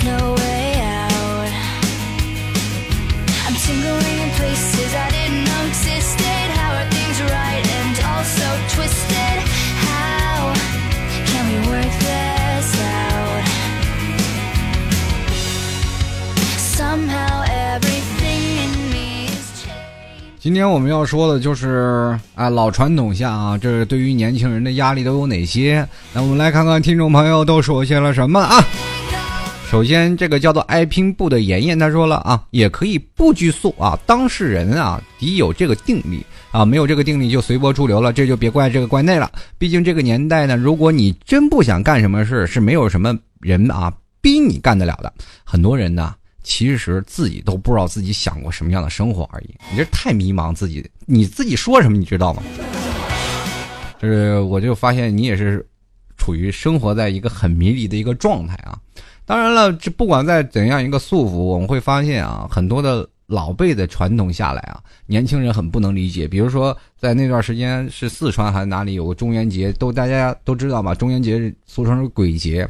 [0.00, 1.50] No way out.
[3.44, 6.46] I'm singling in places i didn't know existed.
[6.56, 9.38] How are things right and also twisted?
[9.84, 10.54] How
[11.28, 13.44] can we work this out?
[16.56, 19.70] Somehow everything in me is changed.
[20.40, 25.86] 今天我们要说的就是啊老传统下啊这对于年轻人的压力都有哪些？
[26.14, 28.64] 那我们来看看听众朋友都说些了什么啊？
[29.72, 39.32] 首先，这个叫做爱拼布的妍妍，他说了啊，也可以不拘束啊，当事人啊，得有这个定力啊，没有这个定力就随波逐流了，这就别怪这个怪那了。
[39.56, 45.10] 毕竟这个年代呢，如果你真不想干什么事，是没有什么人啊逼你干得了的。
[45.42, 46.14] 很多人呢。
[46.44, 52.42] 其实自己都不知道自己想过什么样的生活而已，你这太迷茫自己，你自己说什么你知道吗？
[54.02, 55.64] 就是我就发现你也是
[56.16, 58.76] 处于生活在一个很迷离的一个状态啊。
[59.24, 66.26] 当然了，这不管在怎样一个束缚，我们会发现啊，很多的老辈的传统下来啊，年轻人很不能理解。
[66.28, 70.94] 比如说在那段时间是四川还是哪里有个中元节，都大家都知道吧？
[70.94, 72.68] 中元节俗称是鬼节，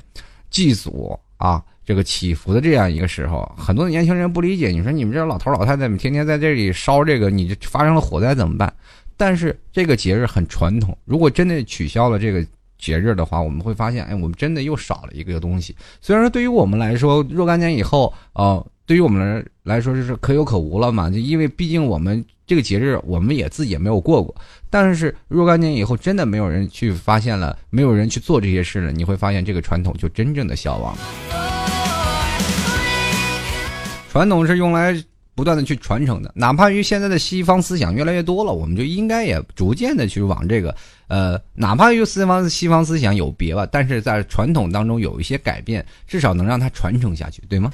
[0.51, 1.62] 祭祖啊。
[1.85, 4.69] 这个祈福的这样一个时候，很多的年轻人不理解。
[4.69, 8.73] 你说你们这老头老太太们天天在这里烧这个，你这发生了火灾怎么办？
[9.17, 12.47] 但是这个节日很传统，如果真的取消了这个
[12.83, 15.75] 节日的话，我们会发现，哎，我们真的又少了一个东西。
[16.01, 24.35] 虽然说对于我们来说，若干年以后，呃，对于我们来说就是可有可无了嘛，就因为毕竟我们这个节日我们也自己也没有过过。
[24.68, 31.01] 但是若干年以后，真的没有人去发现了，没有人去做这些事了，你会发现这个传统就真正的消亡了。
[34.11, 34.92] 传统是用来
[35.35, 40.75] 不断的去传承的，哪怕于现在的西方思想越来越多了，我们就应该也逐渐的去往这个，
[41.09, 47.73] 呃，哪怕于西方西方思想有别吧，但是在传统当中有一些改变，至少能让它传承下去，对吗？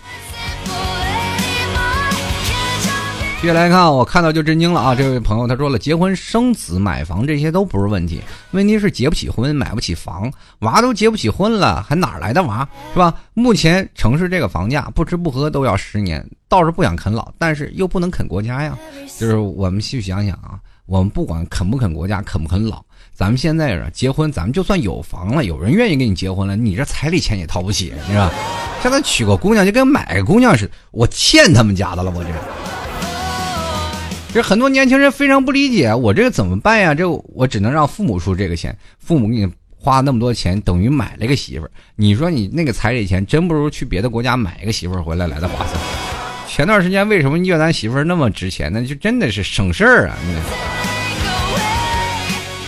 [3.41, 4.95] 接下来看，我看到就震惊了啊！
[4.97, 8.20] 这位朋友他说了，结婚生子、买房这些都不是问题，
[8.51, 10.28] 问题是结不起婚、买不起房，
[10.59, 13.14] 娃都结不起婚了，还哪来的娃是吧？
[13.34, 18.76] 目前城市这个房价不吃不喝都要十年，倒是不想啃老，但是又不能啃国家呀。
[19.16, 22.82] 就是我们细想想啊，我们不管啃不啃国家、啃不啃老，
[23.14, 28.32] 咱们现在结婚，咱们就算有房了，有人愿意跟你结婚了，你这彩礼钱也掏不起，是吧？
[28.82, 32.30] 现在娶个姑娘就跟买个姑娘似的，我欠他们家的了，我这。
[34.33, 36.95] 这很多年轻人非常不理解，我这个怎么办呀？
[36.95, 41.70] 这我只能让父母出这个钱，父母给你花那么多钱，等于买了个媳妇儿。
[41.97, 45.81] 你说你那个彩礼钱，真不如去别的国家买一个媳妇儿回来来的划算。
[46.47, 48.85] 前段时间为什么越南媳妇儿那么值钱呢？
[48.85, 50.16] 就真的是省事儿啊！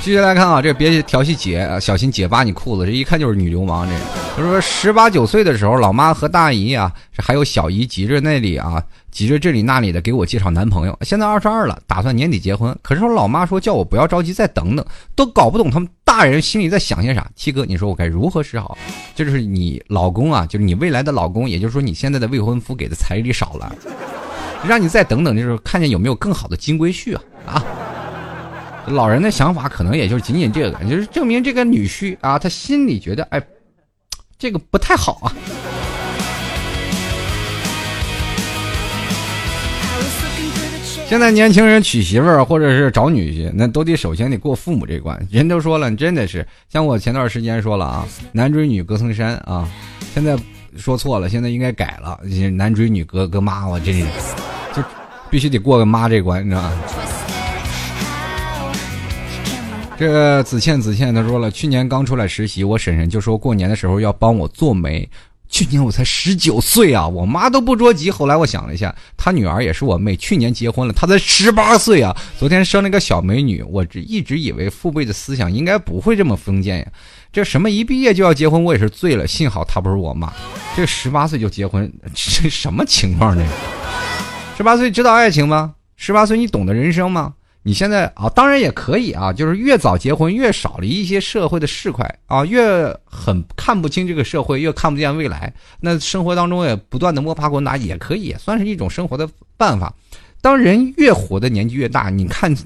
[0.02, 2.86] 继续来看啊，这别调戏姐，小心姐扒你裤子。
[2.86, 3.86] 这一看就是女流氓。
[3.86, 3.94] 这
[4.34, 8.82] 他说十八九岁的时候，老妈和大姨啊，还有小姨急着那里啊。
[9.10, 12.74] 急着这里那里的给我介绍男朋友，现在二十二了，打算年底结婚。
[12.80, 17.28] 可是我老妈说叫我不要着急，再等等，都搞不懂他们大人心里在想些啥。
[17.34, 18.78] 七哥，你说我该如何是好？
[19.14, 23.74] 就是你老公啊，就是你未来的老公，也就是说你现在的未婚夫给的彩礼少了，
[24.66, 27.64] 让你再等等，就是看见有没有更好的金龟婿啊啊！
[28.90, 33.42] 老人的想法可能也就仅仅这个，就是证明这个女婿啊，他心里觉得哎，
[34.38, 35.32] 这个不太好啊。
[41.08, 45.20] 现在年轻人娶媳妇儿或者是找女婿，那都得首先得过父母这关。
[45.28, 49.68] 人都说了，真的是像我前段时间说了啊，男追女隔层山啊。
[50.14, 50.36] 现在
[50.76, 52.20] 说错了，现在应该改了，
[52.52, 53.66] 男追女隔隔妈。
[53.66, 53.92] 我这
[54.72, 54.82] 就
[55.28, 56.72] 必须得过个妈这关，你知道吗？
[60.00, 65.06] 这子倩子倩她说了，去年刚出来实习，我婶婶就说过年的时候要帮我做媒。
[65.46, 68.10] 去年我才十九岁啊，我妈都不着急。
[68.10, 72.16] 后来我想了一下，她女儿也是我妹，去年结婚了，她才十八岁啊。
[72.38, 76.86] 昨天生了个小美女，我一直以为父辈的思想应该不会这么封建呀。
[77.30, 79.26] 这什么一毕业就要结婚，我也是醉了。
[79.26, 80.32] 幸好她不是我妈，
[80.74, 83.44] 这十八岁就结婚，这什么情况呢？
[84.56, 85.74] 十八岁知道爱情吗？
[85.96, 87.34] 十八岁你懂得人生吗？
[87.62, 95.52] 你现在啊，当然也可以啊，就是越早结婚越少了一些社会的市侩啊，越很看不清这个社会，越看不见未来。
[95.78, 99.92] 那生活当中也不断的摸爬滚打，也可以也算是一种生活的办法。
[100.40, 102.56] 当人越活的年纪越大，你看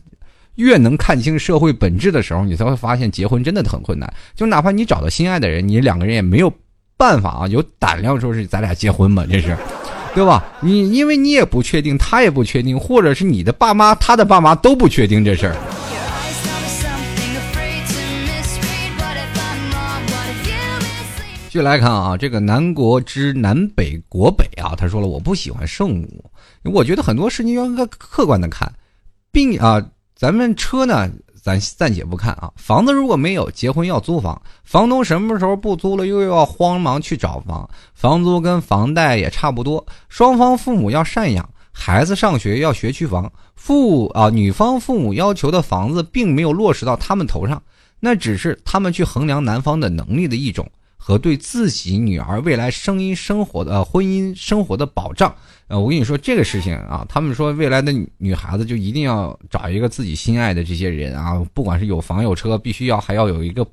[0.54, 4.14] 越能看清社会本质的时候，你才会发现结婚真的很困难。
[4.36, 6.52] 就哪怕你找到心爱的人，你两个人也没有
[6.96, 9.26] 办法啊，有胆量说是咱俩结婚吧？
[9.28, 9.56] 这是。
[10.14, 10.44] 对吧？
[10.60, 15.56] 你因为你也不确定，他也不确定，或者是你的爸妈、他的爸妈都不确定这事儿。
[21.48, 26.30] 继续来看啊，这个南国之南北国北啊，他说了，我不喜欢圣母，
[26.64, 28.72] 我觉得很多事情要客客观的看，
[29.30, 29.84] 并啊，
[30.16, 31.10] 咱们车呢。
[31.44, 47.62] 咱暂且不看啊，房子如果没有结婚要租房，房东什么时候不租了又要慌忙去找房，房租跟房贷也差不多，双方父母要赡养，孩子上学要学区房，父啊女方父母要求的房子并没有落实到他们头上，
[48.00, 50.66] 那只是他们去衡量男方的能力的一种。
[51.06, 55.36] 和对自己女儿未来声音生活的婚姻生活的保障，
[55.66, 63.66] 呃，我跟你说这个事情啊，他们说未来的女孩子就一定要找一个自己心爱的这些人啊，不管是有房有车，必须要还要有一个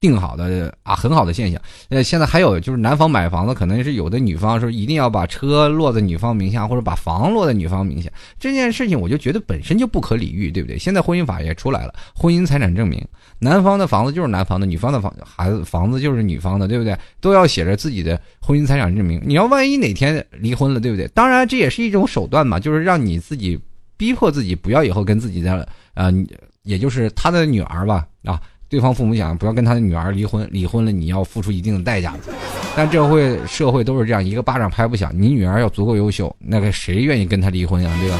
[0.00, 1.60] 定好的啊很好的现象。
[1.88, 10.78] 呃，现在还有就是男方买房子，可能是有的女方说一定要把车落在女方名下，或者把房落在女方名下，这件事情我就觉得本身就不可理喻，对不对？
[10.78, 13.02] 现在婚姻法也出来了，婚姻财产证明。
[13.38, 16.96] 男方的房子就是男方的，女方的房孩子房子就是女方的，对不对？
[17.20, 19.20] 都要写着自己的婚姻财产证明。
[19.24, 21.06] 你要万一哪天离婚了，对不对？
[21.08, 23.58] 当然这也是一种手段嘛，就是让你自己
[23.98, 26.10] 逼迫自己不要以后跟自己的呃，
[26.62, 32.14] 也就是他的女儿吧啊，对方父母想不要跟他的女儿离婚，离婚了你要付出一定的代价。
[32.74, 35.10] 但这会社会都是这样，一个巴掌拍不响。
[35.14, 37.90] 你女儿要足够优秀，那个谁愿意跟他离婚呀？
[38.00, 38.18] 对吧？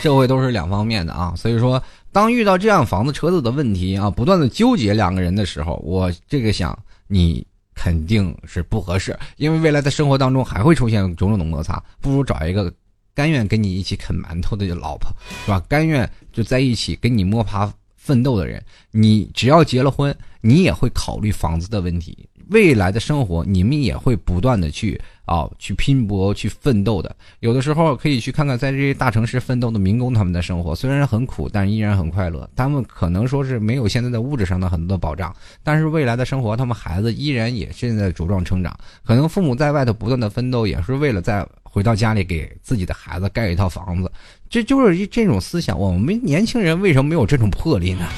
[0.00, 1.82] 社会都是两方面的啊，所以说。
[2.12, 12.72] 当遇到这样房子、车子的问题啊，不断的纠结两个人的时候，我这个想你肯定是不合适，因为未来的生活当中还会出现种种的摩擦，不如找一个
[13.14, 15.10] 甘愿跟你一起啃馒头的老婆，
[15.44, 15.60] 是吧？
[15.68, 22.28] 甘愿就在一起跟你摸爬奋斗的人，你只要结了婚，你也会考虑房子的问题。
[22.50, 27.14] 未来的生活，你们也会不断的去啊，去拼搏、去奋斗的。
[27.38, 32.48] 有的时候可以去看看在这些大城市奋斗的民工他们的生活，虽然很苦，但依然很快乐。
[32.56, 38.76] 他们可能说是没有现在的物质上的很多的保障，但是未来的生活，他们孩子依然也现在茁壮成长。
[39.04, 44.10] 可能父母在外头不断的奋斗，也是为了在回到家里给自己的孩子盖一套房子。
[44.48, 45.78] 这就是这种思想。
[45.78, 48.08] 我们年轻人为什么没有这种魄力呢？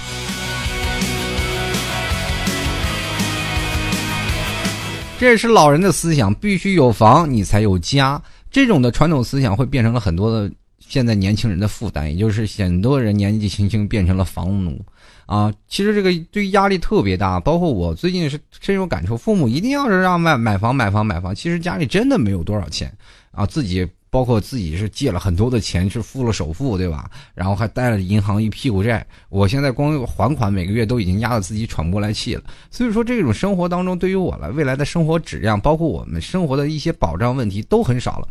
[5.23, 8.21] 这是老人的思想，必须有房你才有家。
[8.51, 10.51] 这种的传统思想会变成了很多的
[10.81, 14.85] 现在年轻人的负担，也就是很多人年纪轻轻变成了房奴
[15.27, 15.55] 啊。
[15.69, 19.17] 其实这个对于压力特别大，包括我最近是深有感触。
[19.17, 22.93] 父母一定要是让买买房买房买房，其实家里真的没有多少钱
[23.31, 23.89] 啊，自己。
[24.13, 27.11] 包括自己是借了很多的钱，是付了首付，对吧？
[27.35, 29.05] 然后还贷了银行一屁股债。
[29.31, 32.43] 我现在光还款每个月都已经压得自己喘不过来气了。
[32.71, 38.29] 所以说，这种生活当中，对于我来，未来的生活质量，包括我们生活的一些保障问题都很少了。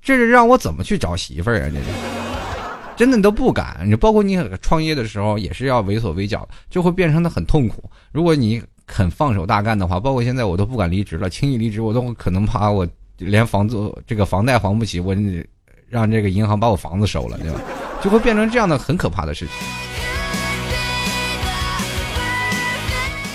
[0.00, 1.70] 这是让我怎么去找媳妇儿啊？
[1.74, 1.86] 这是
[2.96, 3.80] 真的都不敢。
[3.84, 7.90] 你包括你创业的时候，也是要为所为脚，就会变成的很痛苦。
[8.12, 12.86] 如果你肯放手大干的话，包括现在我都不敢离职了，轻易离职我都可能怕我。
[13.18, 15.14] 连房子这个房贷还不起，我
[15.88, 17.60] 让这个银行把我房子收了，对吧？
[18.02, 19.54] 就会变成这样的很可怕的事情。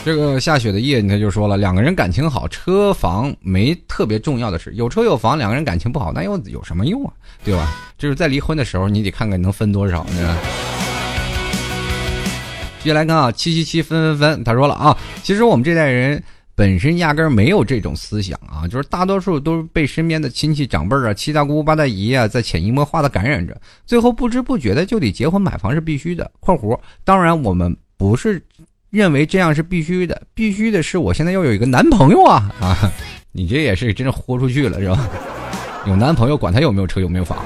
[0.03, 7.13] 这个下雪的夜，他就说了，两个人感情好，车房没特别重要的事，有车有房，两个人感情不好，那又有什么用啊？
[7.43, 7.73] 对吧？
[7.97, 10.37] 就是在离婚的时候，你得看看能分多少，对吧？
[12.79, 16.21] 继续来看啊，七七七分分分，他说了啊，其实我们这代人。
[16.61, 26.29] 本身压根儿没有这种思想啊，就是大多数都是被身边的亲戚长辈啊、七大姑八大姨啊，在潜移默化的感染着，最后不知不觉的就得结婚买房是必须的。
[26.39, 28.39] （括弧）当然我们不是
[28.91, 32.77] 认为这样是必须的，必须的是我现在要有一个男朋友啊啊！
[33.31, 35.09] 你这也是真是豁出去了是吧？
[35.87, 37.39] 有男朋友管他有没有车有没有房。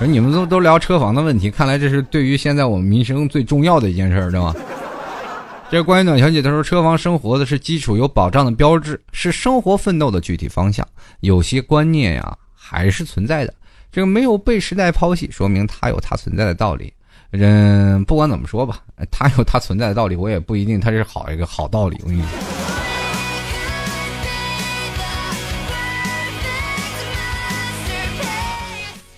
[0.00, 4.52] 而你们都都聊车房的问题，看来这是对于现在我们民生最重要的一件事儿，对吧？
[5.70, 10.86] 这关于暖小姐，她说：“车房生活的是基础，有保障的标志，是生活奋斗的具体方向。
[11.20, 13.52] 有些观念呀，还是存在的。
[13.92, 16.90] 这个没有被时代抛弃，说明它有它存在的道理。
[17.32, 21.98] 嗯，不管怎么说吧，它有它存在的道理，我也不一定它是好一个好道理。
[22.02, 22.28] 我跟你说。”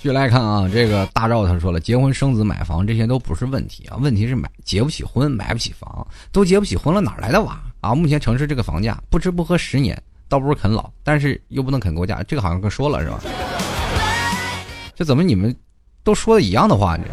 [0.03, 7.95] 继续来看啊，这个大赵他说了，结婚生子买房这些都不是问题啊，问题是买结不起婚，买不起房，都结不起婚了，哪来的娃啊？
[7.95, 13.21] 目前城市这个房价，不吃不喝十年，倒不如啃老，但是又不能啃国家，这个好像跟说了是吧？
[14.95, 15.55] 这怎么你们
[16.03, 17.05] 都说的一样的话呢？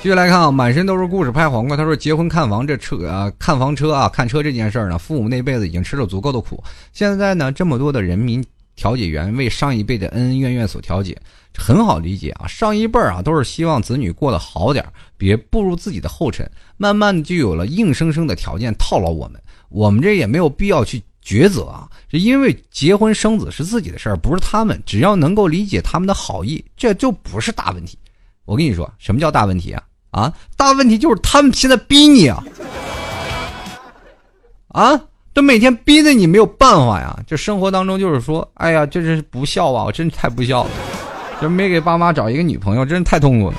[0.00, 1.76] 继续来看啊，满身都是故事拍黄瓜。
[1.76, 6.62] 他说，结婚看房这车啊，看房车啊，看车这件事儿呢，父母那辈子已经吃了足够的苦，
[6.92, 8.44] 现在呢，这么多的人民。
[8.76, 11.16] 调解员为上一辈的恩恩怨怨所调解，
[11.56, 12.46] 很好理解啊。
[12.46, 16.50] 上一辈儿啊，都是希望子女过得好点儿别步入自己的后尘。
[16.76, 21.88] 慢慢的就有了硬生生的条件套牢我们，我们这也没有必要去抉择啊。
[22.10, 24.82] 是因为结婚生子是自己的事儿，不是他们。
[24.84, 27.96] 只要能够理解他们的好意，这就不是大问题。
[28.44, 29.82] 我跟你说，什么叫大问题啊？
[30.10, 32.44] 啊，大问题就是他们现在逼你啊，
[34.68, 35.00] 啊。
[35.34, 37.18] 这每天逼得你没有办法呀！
[37.26, 39.82] 这生活当中就是说，哎呀，这是不孝啊！
[39.84, 40.70] 我真太不孝了，
[41.40, 43.56] 这没给爸妈找一个女朋友，真是太痛苦了。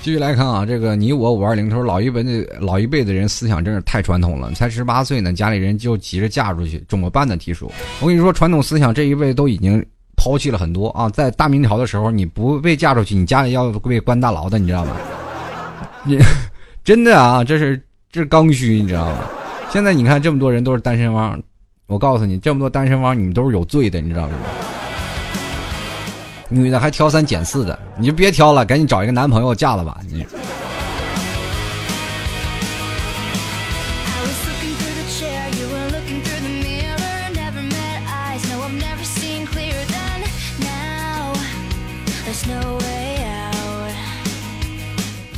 [0.00, 7.36] 继续来看啊，这个你我五二零，他说老一辈的老一辈的人思想真是太传统了，才十八岁呢，家里人就急着嫁出去，怎么办呢？
[7.36, 7.70] 提出，
[8.00, 9.84] 我跟你说，传统思想这一辈都已经。
[10.16, 14.96] 抛弃了很多啊，在大明朝的时候，你不被嫁出去，你家里要被关大牢的，你知道吗？
[16.04, 16.18] 你
[16.82, 19.18] 真的啊，这是这是刚需，你知道吗？
[19.70, 21.40] 现在你看这么多人都是单身汪，
[21.86, 24.34] 我告诉你，这么多单身汪，你们都是有罪的，你知道吗？
[26.48, 30.24] 女的还挑三拣四的，你就别挑了，赶紧找一个男朋友嫁了吧，你。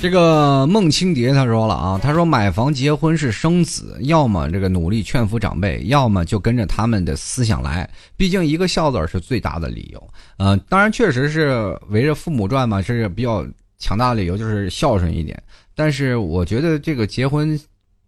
[0.01, 7.89] 这个孟青蝶他说了啊，他说买房结婚是生子，要么这个努力劝服长辈，要么就跟着他们的思想来。
[8.17, 10.11] 毕竟一个孝字是最大的理由。
[10.37, 13.45] 嗯，当然确实是围着父母转嘛，是比较
[13.77, 15.43] 强大的理由，就是孝顺一点。
[15.75, 17.59] 但是我觉得这个结婚，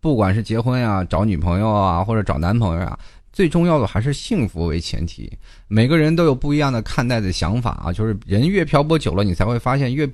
[0.01, 2.97] 不管是结婚呀、找女朋友啊，或者找男朋友啊，
[3.33, 5.29] 最重要的还是幸福为前提。
[5.67, 10.09] 每个人都有不一样的看待的想法啊，就是人越漂泊久了，你才会发现越。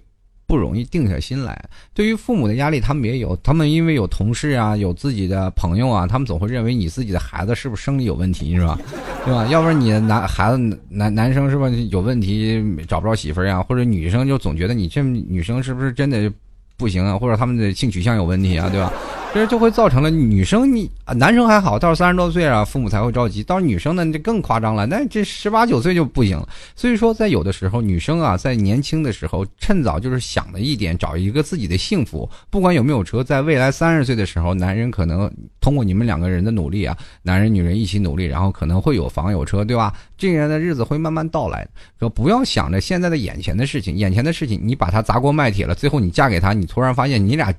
[0.47, 1.61] 不容易定下心来。
[1.93, 3.37] 对于父母的压力，他们也有。
[3.43, 8.79] 他们因为有同事啊，有自己的朋友啊，他们总会认为你自己的孩子是不是生理有问题，是吧？
[9.25, 9.47] 对吧？
[9.47, 16.33] 要不然你的男孩子男男生是吧有问题找不着媳妇儿呀，或者女生就总觉得你这女生是不是真的
[16.77, 17.19] 不行啊？
[17.19, 18.93] 或者他们的性取向有问题啊，对吧？
[19.37, 26.49] 其实就会造成了女生你啊，男生还好，到三十多岁啊，父母才会着急；到女生呢，这更夸张了，那这十八九岁就不行了。
[26.75, 32.27] 所以说，在有的时候，女生啊，在年轻的时候，趁早就是想的一点，找一个自己的幸福。
[32.49, 35.31] 不管有没有车，在未来三十岁的时候，男人可能
[35.61, 39.93] 通过你们两个人的努力啊，男人女人一起努力，然后可能会有房有车，对吧？
[40.17, 41.69] 这样的日子会慢慢到来。
[42.01, 47.53] 说不要想着现在的眼前的事情，眼前的事情，你把它砸锅卖铁了，最后你嫁给他，你突然发现你俩。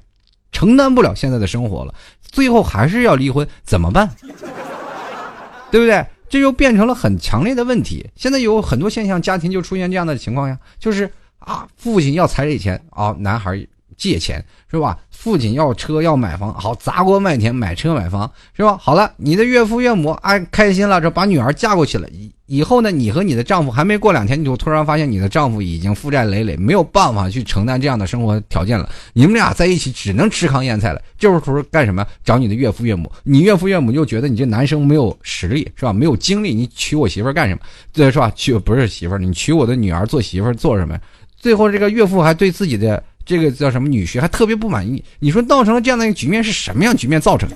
[0.52, 4.10] 承担不了现在的生活了，最后还是要离婚，怎么办？
[5.72, 6.06] 对不对？
[6.30, 8.06] 这就变成了很强烈的问题。
[8.16, 13.66] 现在有很多现象，家庭就出现这样的情况呀，就是啊，父亲要彩礼钱啊，男孩
[13.98, 14.98] 借钱是吧？
[15.10, 18.78] 父亲要车要买房，好砸锅卖铁买车买房是吧？
[18.80, 22.08] 好了，你的岳父岳母哎开心了，这把女儿嫁过去了。
[22.10, 28.88] 以以后呢，你和你的丈夫还没过两天，你就突然发现你的丈夫已经负债累累，没有办法去承担这样的生活条件了。
[29.14, 31.02] 你们俩在一起只能吃糠咽菜了。
[31.18, 32.06] 这时候干什么？
[32.24, 33.12] 找你的岳父岳母。
[33.24, 35.92] 你岳父岳母又觉得你这男生没有实力，是吧？
[35.92, 37.62] 没有精力，你娶我媳妇干什么？
[37.92, 38.32] 对，是吧？
[38.36, 40.98] 娶不是媳妇你娶我的女儿做媳妇做什么？
[41.36, 45.04] 最后这个岳父还对自己的这个叫什么女婿还特别不满意。
[45.20, 47.56] 你说造成了这样的一个局面是什么样局面造成的？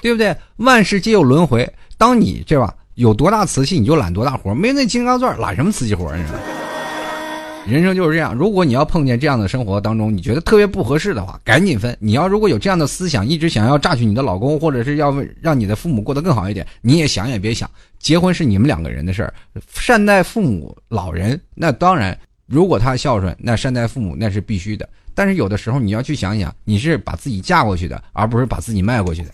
[0.00, 0.36] 对不对？
[0.58, 1.68] 万事皆有轮回。
[1.98, 2.72] 当你这吧。
[2.96, 6.24] 有多大瓷器你就揽多大活，没那金刚钻揽什么瓷器活呢？
[7.66, 11.96] 人生就是这样，如果你要碰见这样的生活当中，你觉得特别不合适的话，赶紧分。
[11.98, 17.70] 你要如果有这样的思想，一直想要榨取你的老公，或者是要让你的父母过得更好一点，你也想也别想。
[17.98, 19.32] 结婚是你们两个人的事儿，
[19.72, 22.18] 善待父母老人，那当然，
[22.50, 24.88] 如果他孝顺，那善待父母那是必须的。
[25.14, 29.30] 但是有的时候你要去想想，你是把自己嫁过去的，而不是把自己卖过去的。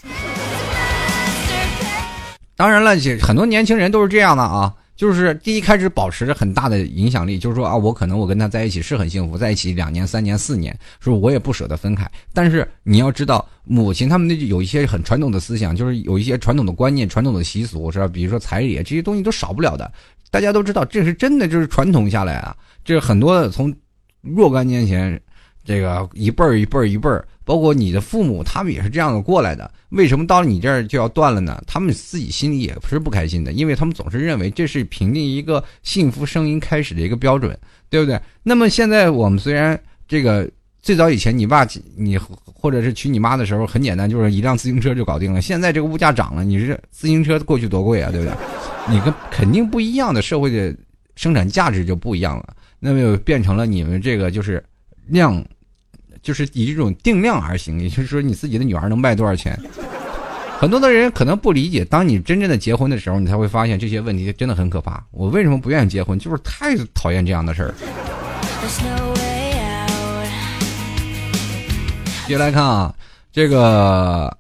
[2.55, 12.07] 当然了，很多年轻人都是这样的啊，就是第一开始保持着很大的影响力，就是说啊，我可能我跟他在一起是很幸福，在一起两年、三年、四年，说我也不舍得分开。
[12.35, 18.07] 但是你要知道，母亲他们那有一些很传统的思想，就是有一些传统的观念、传统的习俗，是吧？
[18.07, 19.91] 比如说彩礼这些东西都少不了的。
[20.37, 23.74] 大家都知道，这是真的，就是传统下来啊，这很多从
[24.20, 25.18] 若干年前，
[25.64, 27.26] 这个一辈儿一辈儿一辈儿。
[27.43, 29.70] 包括你的父母，他们也是这样的过来的。
[29.91, 31.62] 为什么到了你这儿就要断了呢？
[31.66, 37.59] 他们自己心里也不是不开心的，因为他们总是认为这是评定一个幸福声音开始的一个标准，
[37.89, 38.20] 对不对？
[38.43, 40.47] 那么现在我们虽然这个
[40.82, 41.66] 最早以前你爸
[41.97, 45.41] 你或者是娶你妈的时候很简单，就是一辆自行车就搞定了。
[45.41, 48.34] 现在这个物价涨了，你是自行车过去多贵啊，对不对？
[48.89, 50.76] 你跟肯定不一样的社会的
[51.16, 54.64] 生产价值就不一样了，那么就变成了你们这个就是
[55.07, 55.45] 量。
[56.22, 59.57] 就是以这种定量而行，也就是说，你自己的女儿能卖多少钱？
[60.59, 65.01] 很多的人可能不理解，当你真正的结婚的时候，你才会发现这些问题真的很可怕。
[65.12, 66.18] 我为什么不愿意结婚？
[66.18, 67.72] 就是太讨厌这样的事儿。
[72.26, 72.93] 接下来看啊，
[73.30, 74.37] 这个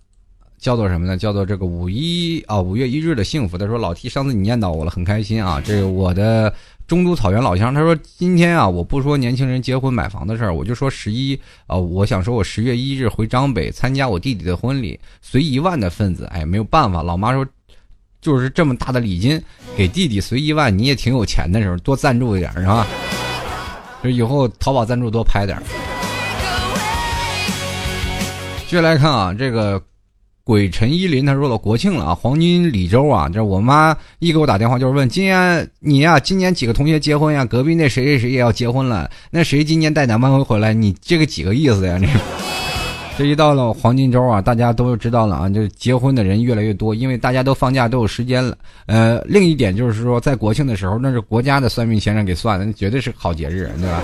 [0.58, 1.16] 叫做什么呢？
[1.16, 3.56] 叫做这个五一啊，五月一日的幸福。
[3.58, 5.60] 他说：“老 T，上次你念叨我了，很开心啊。
[5.64, 6.52] 这个我的。”
[6.86, 11.36] 中都草原老乡，他说：“今天啊，我不说年轻人结婚买房的事儿，我就说十一
[11.66, 16.26] 啊，我想说我十月一日回张北参加我弟弟的婚礼，随一万的份子。
[16.26, 17.44] 哎，没有办法，老妈说，
[18.20, 19.42] 就是这么大的礼金
[19.76, 22.86] 给弟弟随一万，你也挺有钱的时候，多赞助一点是吧？
[24.04, 25.60] 就以后淘宝赞助多拍点。
[28.68, 29.82] 接下来看啊，这个。”
[30.46, 37.44] 鬼陈依林他说了国庆了啊，黄金李周啊，这我妈一给我打电话就是问今年你呀，今年几个同学结婚呀？
[37.44, 40.72] 隔壁那谁谁谁也要结婚了，那谁今年带男朋友回来？
[40.72, 41.98] 你这个几个意思呀？
[41.98, 42.06] 这
[43.18, 48.56] 这一到了黄金周啊，大家都知道了啊，就结婚的人越来越多，因为大家都放假都有时间了。
[48.86, 54.00] 呃，另一点就是说，在国庆的时候，那是国家的算命先生给算的，那绝对是好节日，对吧？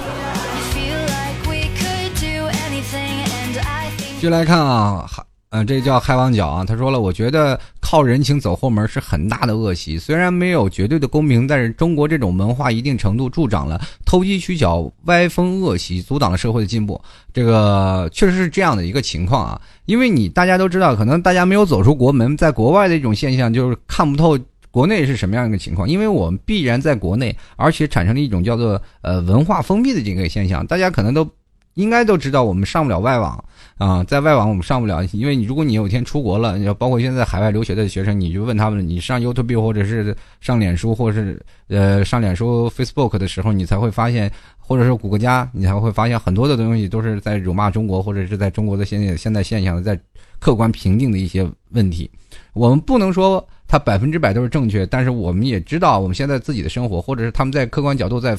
[4.21, 5.09] 就来看啊。
[5.55, 6.65] 嗯，这叫害王角啊！
[6.65, 9.99] 他说了，我觉得靠人情走后门是很大的恶习。
[9.99, 16.99] 虽然没有绝对的公平，但是中国这种文化一定程度助长了投机取巧、歪风恶习，阻挡了社会的进步。
[17.35, 19.61] 这个确实是这样的一个情况啊！
[19.85, 24.39] 因为你大家都知道，可能大家没有走出国门，在国外的一种现象就是看不透
[24.71, 25.87] 国内是什么样一个情况。
[25.87, 31.29] 因为我们必然在国内，而且产生了一种叫做呃文化封闭的这个现象，大家可能都。
[31.75, 33.43] 应该都知道，我们上不了外网
[33.79, 49.99] 啊，在外网我们上不了，因为你如果你有一天出国了，要包括现在海外留学的学生，你就问他们，你上 YouTube 或者是上脸书，或者是呃上脸书 Facebook 的时候，你才会发现，或者是谷歌家，你才会发现很多的东西都是在辱骂中国，或者是在中国的现在现在现象在
[50.39, 52.09] 客观评定的一些问题。
[52.53, 58.39] 我们不能说它百分之百都是正确，但是我们也知道，我们现在自己的生活，或者是他们在客观角度在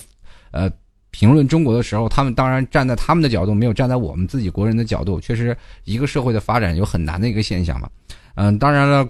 [0.52, 0.72] 呃。
[1.14, 5.20] 评论中国的时候，他们当然站在他们的角度，没有站在我们自己国人的角度。
[5.20, 7.88] 确实，一个社会的发展有很难的一个现象嘛。
[8.34, 9.07] 嗯，当然了，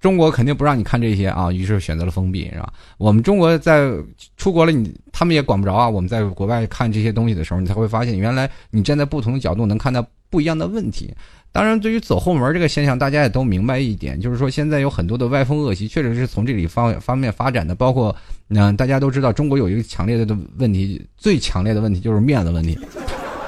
[0.00, 2.72] 中国肯定不让你看这些啊，于是选择了封闭，是吧？
[2.96, 3.92] 我们中国在
[4.36, 5.88] 出国了，你他们也管不着啊。
[5.88, 11.12] 我们在国外看这些东西的时候，你才会发现，原来你站在不同的角度能看到不一样的问题。
[11.52, 17.74] 当然，对于走后门这个现象，大家也都明白一点，就是说现在有很多的歪风恶习，确实是从这里方方面发展的。
[17.74, 18.14] 包括，
[18.48, 22.78] 嗯，大家都知道，中国有一个强烈的的问题，最强烈的问题就是面子问题。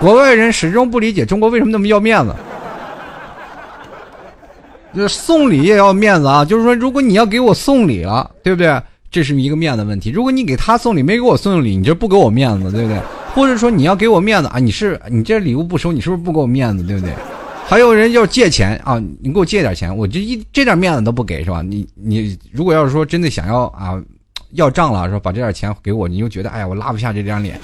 [0.01, 2.35] 国外人始终不理解中国为什么那么要面子，
[4.95, 6.45] 就是送礼也要面子啊。
[6.45, 8.81] 就是说，如果你要给我送礼了，对不对？
[9.11, 10.11] 这是一个面子问题。
[10.11, 12.99] 如果你给他送礼没给我送礼，你就不给我面子，对不对？
[13.35, 17.13] 或者说你要给我面子啊，你是你这礼物不收，你是不是不给我面子，对不对？
[17.67, 21.63] 还有人要借钱啊，你给我借点钱，我这一这点面子都不给是吧？
[21.63, 24.01] 你你如果要是说真的想要啊，
[24.53, 27.61] 要账了，说把这点钱给我，你又觉得哎呀，我拉不下这张脸。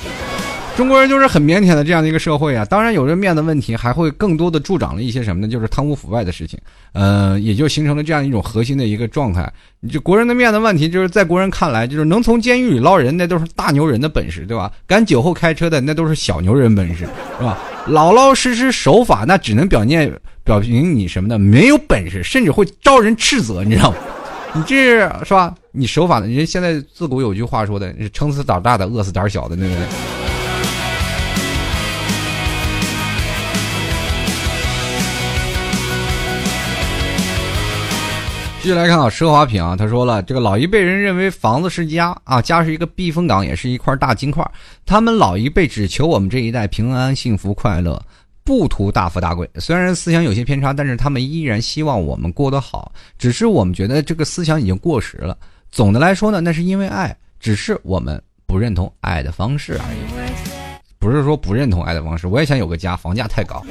[0.78, 5.48] 中国人就是很腼腆的这样的一个社会啊，当然有这面子问题，还会更多的助长了一些什么呢？
[5.48, 6.56] 就是贪污腐败的事情，
[6.92, 9.52] 呃，也就形成了这样一种核心的一个状态。
[9.80, 14.70] 你这国人的面子问题，就是在国人看来，就是能从监狱里捞人，那都是大牛人的本事，对吧？
[14.86, 17.08] 敢酒后开车的，那都是小牛人本事，
[17.38, 17.58] 是吧？
[17.88, 20.08] 老老实实守法，那只能表现
[20.44, 21.40] 表明你什么呢？
[21.40, 23.96] 没有本事，甚至会招人斥责，你知道吗？
[24.54, 25.52] 你这是吧？
[25.72, 30.27] 你守法的人，现在自古有句话说的，是撑死胆大的，饿死胆小的，对不对？
[38.61, 44.44] 继续来看啊，奢华品啊，他说了，这个老一辈人认为房子是家啊，家是一个避风港，也是一块大金块。
[44.84, 48.02] 他们老一辈只求我们这一代平安、幸福、快乐，
[48.42, 49.48] 不图大富大贵。
[49.54, 52.92] 虽然思想有些偏差，但是他们依然希望我们过得好。
[53.16, 55.38] 只是我们觉得这个思想已经过时了。
[55.70, 59.98] 总的来说呢，那是因为爱，只是我们不认同爱的方式而已。
[60.98, 63.64] 不是说不认同爱的方式，我也想有个家，房价太高。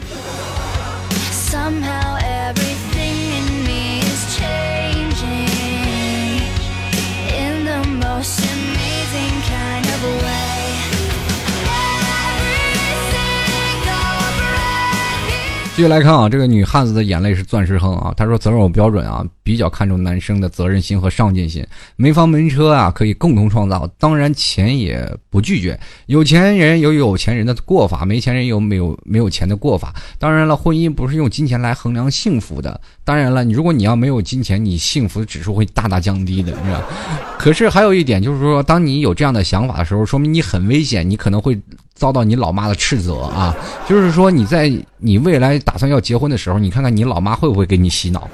[15.77, 18.11] 继续来看啊，这个女汉子的眼泪是钻石坑啊。
[18.17, 21.63] 她说择偶标准啊，比较看重男生的责任心和上进心。
[21.95, 23.87] 没房没车啊，可以共同创造。
[23.99, 29.93] 当然钱也不拒绝，有钱人有有钱人的过法，没钱人有没有没有钱的过法。
[30.17, 32.81] 当然了，婚姻不是用金钱来衡量幸福的。
[33.03, 36.83] 当然了，你如果你要没有金钱，你幸福指数会大大降低的，是吧？
[37.37, 41.55] 可是还有一点就是说，当你有这样的想法的时候，说明你很危险，你可能会。
[41.97, 43.55] 遭到你老妈的斥责啊！
[43.89, 48.29] 就是说你在你未来打算要结婚的时候，你看看你老妈会不会给你洗脑。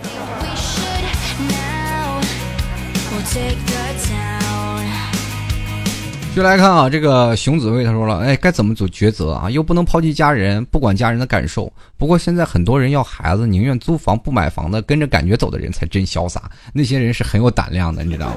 [6.35, 9.49] 就来看啊，这个熊子卫他说了，哎，该怎么做抉择啊？
[9.49, 11.71] 又不能抛弃家人，不管家人的感受。
[11.95, 16.49] 不过现在很多人要孩子，宁愿租房不买房的，跟着感觉走的人才真潇洒。
[16.73, 18.35] 那些人是很有胆量的，你知道吗？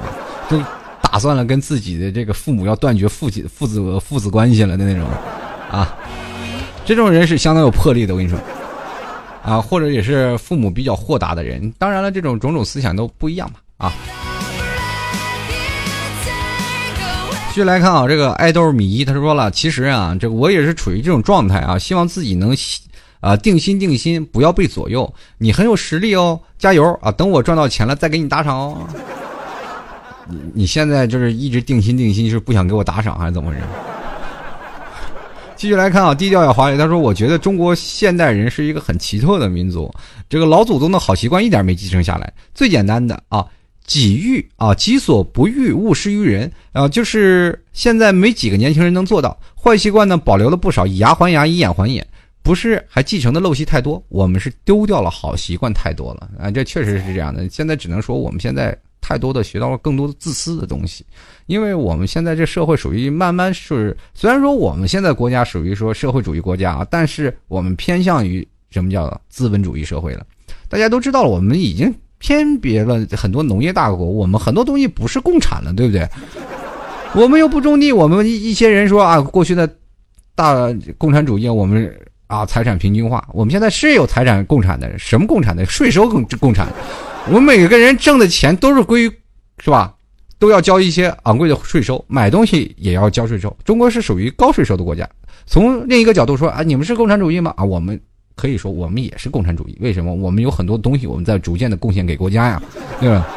[0.49, 0.61] 就。
[1.09, 5.07] 打算了跟自己的这个父母要断绝父亲父子父子关系了的那种，
[5.71, 5.95] 啊，
[6.85, 8.13] 这种人是相当有魄力的。
[8.13, 8.37] 我跟你说，
[9.41, 11.73] 啊，或者也是父母比较豁达的人。
[11.77, 13.93] 当然了，这种种种思想都不一样嘛，啊。
[17.49, 22.53] 继续来看啊，这个爱豆米一他说了，其实啊，这我也是处于这种状态啊，希望自己能
[23.21, 25.11] 啊定心定心，不要被左右。
[25.37, 27.11] 你很有实力哦，加油啊！
[27.13, 28.87] 等我赚到钱了再给你打赏哦。
[30.29, 33.63] 你你现在就是一直定心定心，是不想给我打赏还是怎么回事？
[35.55, 36.77] 继续来看啊，低调也华丽。
[36.77, 39.91] 他说：“我觉得中国现代人是一个很奇特的民族，
[40.29, 42.31] 这个老祖宗的好习惯一点没继承下来。
[42.53, 43.43] 最简单的啊，
[43.83, 49.35] 己欲啊，己所不欲，勿施于人啊，就是现在没几个年轻人能做到。
[49.55, 52.05] 坏习惯呢，保留了不少，以牙还牙，以眼还眼，
[52.43, 53.99] 不是还继承的陋习太多。
[54.09, 57.49] 我们是丢掉了好习惯太多了啊，这确实是这样的。
[57.49, 58.77] 现在只能说我们现在。”
[59.07, 61.05] 太多的学到了更多的自私的东西，
[61.45, 70.25] 因为我们现在这社会属于慢慢是，虽然说我们现在国家属于说社会主义国家啊，但是我们偏向于什么叫资本主义社会了。
[70.67, 76.05] 大家都知道了，我们已经偏别了很多农业大国，我们很多东西不是共产了，对不对？
[77.15, 79.73] 我们又不种地，我们一些人说啊，过去的
[80.35, 81.97] 大共产主义，我们
[82.27, 85.65] 啊财产平均化，我们现在是有财产共产的，什么共产的？
[85.65, 86.67] 税收共共产，
[87.29, 89.11] 我们每个人挣的钱都是归，
[89.59, 89.93] 是吧？
[90.39, 93.55] 都要交一些昂贵的税收，买东西也要交税收。
[93.65, 95.07] 中国是属于高税收的国家。
[95.45, 97.53] 从另一个角度说啊，你们是共产主义吗？
[97.57, 97.99] 啊，我们
[98.35, 99.77] 可以说我们也是共产主义。
[99.81, 100.13] 为什么？
[100.13, 102.61] 我们有很多东西我们在逐渐的贡献给国家呀，
[103.01, 103.27] 对吧？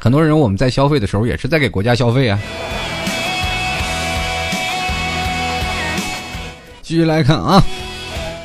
[0.00, 2.40] 很多人我们在消费的时候也是在给国家消费啊。
[6.80, 7.62] 继续来看啊，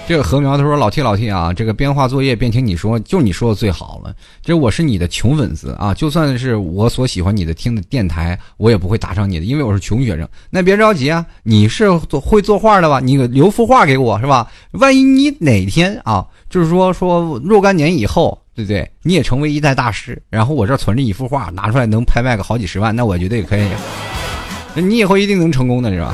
[0.07, 4.15] 这个禾苗他说：“老 T 老 T 啊，这个边画作业边听你说，就你说的最好了。
[4.39, 10.29] 这我是你的穷粉丝啊，就算是我所喜欢你的听的电台，我也不会打赏你的，因为我是穷学生。
[10.51, 12.99] 那别着急啊，你是做会作画的吧？
[12.99, 14.47] 你留幅画给我是吧？
[14.73, 18.87] 万一你哪天啊，就是说说若干年以后，对不对？
[19.01, 23.67] 你也成为一代大师，然后我这存着一幅画，拿出来能拍卖个好几十万，那我觉得也可以。
[24.75, 26.13] 你以后一定能成功的，是吧？”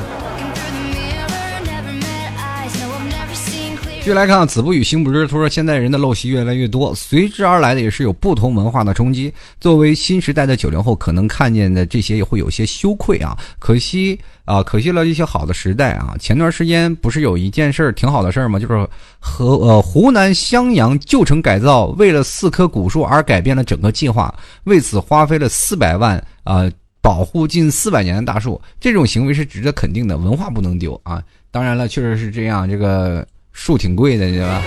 [4.02, 5.28] 继续来看，子不语，心不知。
[5.28, 9.32] 他说：“现在人的陋习越来越多，随之而来的也是有不同文化的冲击。
[9.60, 16.16] 作为新时代的九零后，可能看见的这些也会有些羞愧啊，可惜啊，可惜了一些好的时代啊。
[16.18, 18.58] 前段时间不是有一件事儿挺好的事儿吗？
[18.58, 18.88] 就是
[19.20, 24.34] 和呃湖南襄阳旧城改造，为了四棵古树而改变了整个计划，
[24.64, 26.68] 为此花费了四百万啊，
[27.00, 28.60] 保护近四百年的大树。
[28.80, 31.22] 这种行为是值得肯定的，文化不能丢啊。
[31.52, 34.62] 当然了，确实是这样，这个。”树挺贵的，对吧？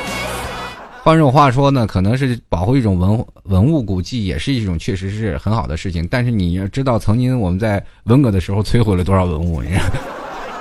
[1.03, 6.07] 换种话说呢，可能是保护一种文文物古迹，也是一种确实是很好的事情。
[6.09, 9.83] 但是你要知道，曾经我们在文革的时候摧毁了多少文物，你知道？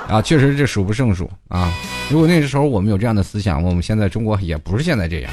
[0.17, 1.73] 啊，确实这数不胜数啊！
[2.11, 5.31] 如果那个时候我们有这样的思想，我们现在中国也不是现在这样。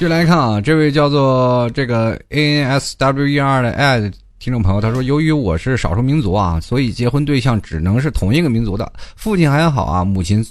[0.00, 8.90] 续来看啊，这位叫做这个 A N S W E R 的爱的听众朋友，他说：“由于我是少数民族啊，所以结婚对象只能是同一个民族的。
[9.14, 10.42] 父亲还好啊，母亲。”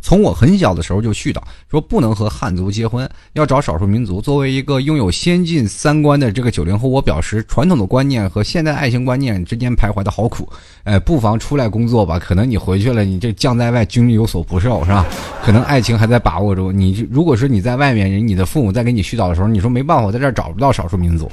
[0.00, 1.40] 从我很小的时候就絮叨
[1.70, 4.20] 说不能和汉族结婚，要找少数民族。
[4.20, 10.48] 作为一个拥有先进三观的这个九零后，我表示传统的观念和现代爱情观念之间徘徊的好苦。
[10.84, 15.04] 哎，不妨出来工作吧，可能你回去了，你这将在外，军有所不受，是吧？
[15.42, 16.76] 可能爱情还在把握中。
[16.76, 21.30] 你如果说你在外面，人你的父母在给你絮叨的时候，你说没办法，我在这儿找不到少数民族。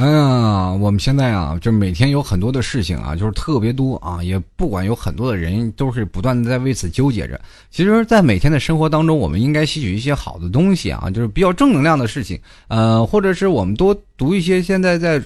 [0.00, 7.38] 哎呀，我们现在啊，就每天有很多的事情啊，就是特别多啊，也不管有很多的人都是不断的在为此纠结着。
[7.70, 15.18] 其实，在每天的生活当中，我们应该吸取一些好的东西啊，就是比较正能量的事情，呃，或者是我们多读一些现在在，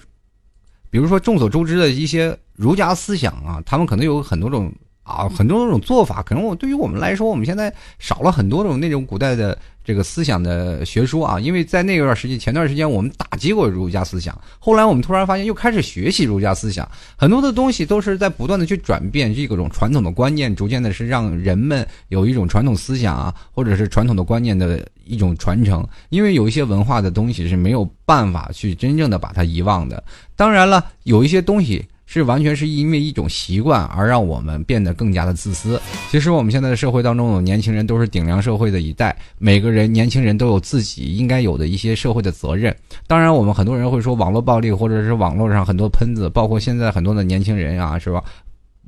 [0.91, 4.73] 比如说众所周知的一些儒家思想啊，他们可能有很多种。
[5.05, 11.39] 啊，很多种做法，可能我对于我们来说，我们现在少了很多种那种古代的这个思想的学说啊。
[11.39, 25.87] 因为在那段时间，前段时间我们打击过儒家思想，后来我们突然发现又开始学习儒家思想，很多的东西都是在不断的去转变这种传统的观念，逐渐的是让人们有一种传统思想啊，或者是传统的观念的一种传承。
[26.09, 30.03] 因为有一些文化的东西是没有办法去真正的把它遗忘的。
[30.35, 31.85] 当然了，有一些东西。
[32.07, 35.81] 是完全是因为一种习惯而让我们变得更加的自私。
[36.11, 42.75] 其实我们现在的社会当中，有年轻人都是顶梁社会的一代，每个人年轻人都有自己应该有的一些社会的责任。
[43.07, 48.23] 当然，我们很多人会说网络暴力，或者是网络上很多喷子，包括现在很多的年轻人啊，是吧？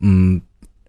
[0.00, 0.40] 嗯。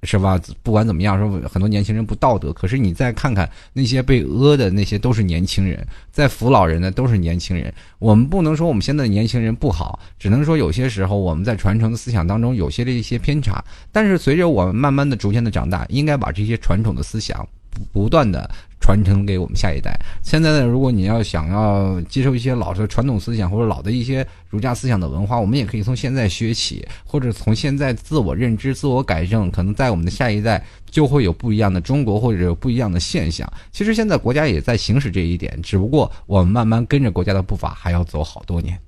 [0.04, 0.39] 是吧？
[0.62, 2.54] 不管怎么样，说很多年轻人不道德。
[2.54, 7.74] 可是你再看看那些被讹的那些，都是年轻人，在扶老人的都是年轻人。
[8.00, 13.64] 我们不能说我们现在的年轻人不好，只能说有些时候我们在传承的思想当中有些的一些偏差。
[13.91, 17.48] 但是随着我们慢慢的、逐渐的长大，应该把这些传统的思想。
[17.93, 18.50] 不断的
[18.88, 19.99] 传承给我们下一代。
[20.23, 33.45] 现在呢，如果你要想要接受一些老的传统思想或者老的一些儒家思想的文化，我们也可以从现在学起，或者从现在自我认知、自我改正，可能在我们的下一代就会有不一样的中国或者有不一样的现象。
[33.73, 38.79] 其实现在国家也在行使这一点，只不过我们慢慢跟着国家的步伐，还要走好多年。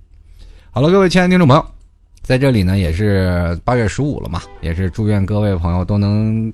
[0.71, 1.65] 好了，各位亲爱的听众朋友，
[2.21, 6.49] 在这里呢，也是八月十五了嘛，也是祝愿各位朋友都能。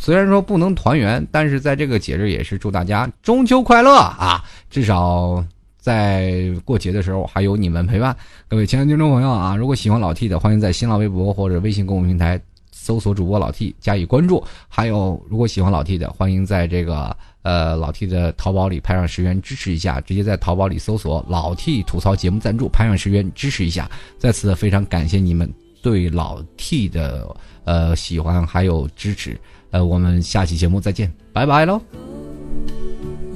[0.00, 5.44] 虽然说不能团圆但是在这个节日也是祝大家中秋快乐啊至少
[5.78, 8.16] 在过节的时候还有你们陪伴。
[8.48, 12.40] 各位亲爱的听众朋友啊如果喜欢老 t 的欢迎在新浪微博或者微信公众平台
[12.70, 14.42] 搜索主播老 t 加以关注。
[14.68, 23.90] 还有如果喜欢老 t 的欢迎在这个呃老 t 的淘宝里拍上十元支持一下直接在淘宝里搜索老 t 吐槽节目赞助拍上十元支持一下。
[24.18, 27.28] 在此非常感谢你们对老 t 的
[27.64, 29.38] 呃喜欢还有支持
[29.74, 31.82] 呃我们下期节目再见拜拜喽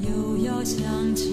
[0.01, 1.28] 又要想起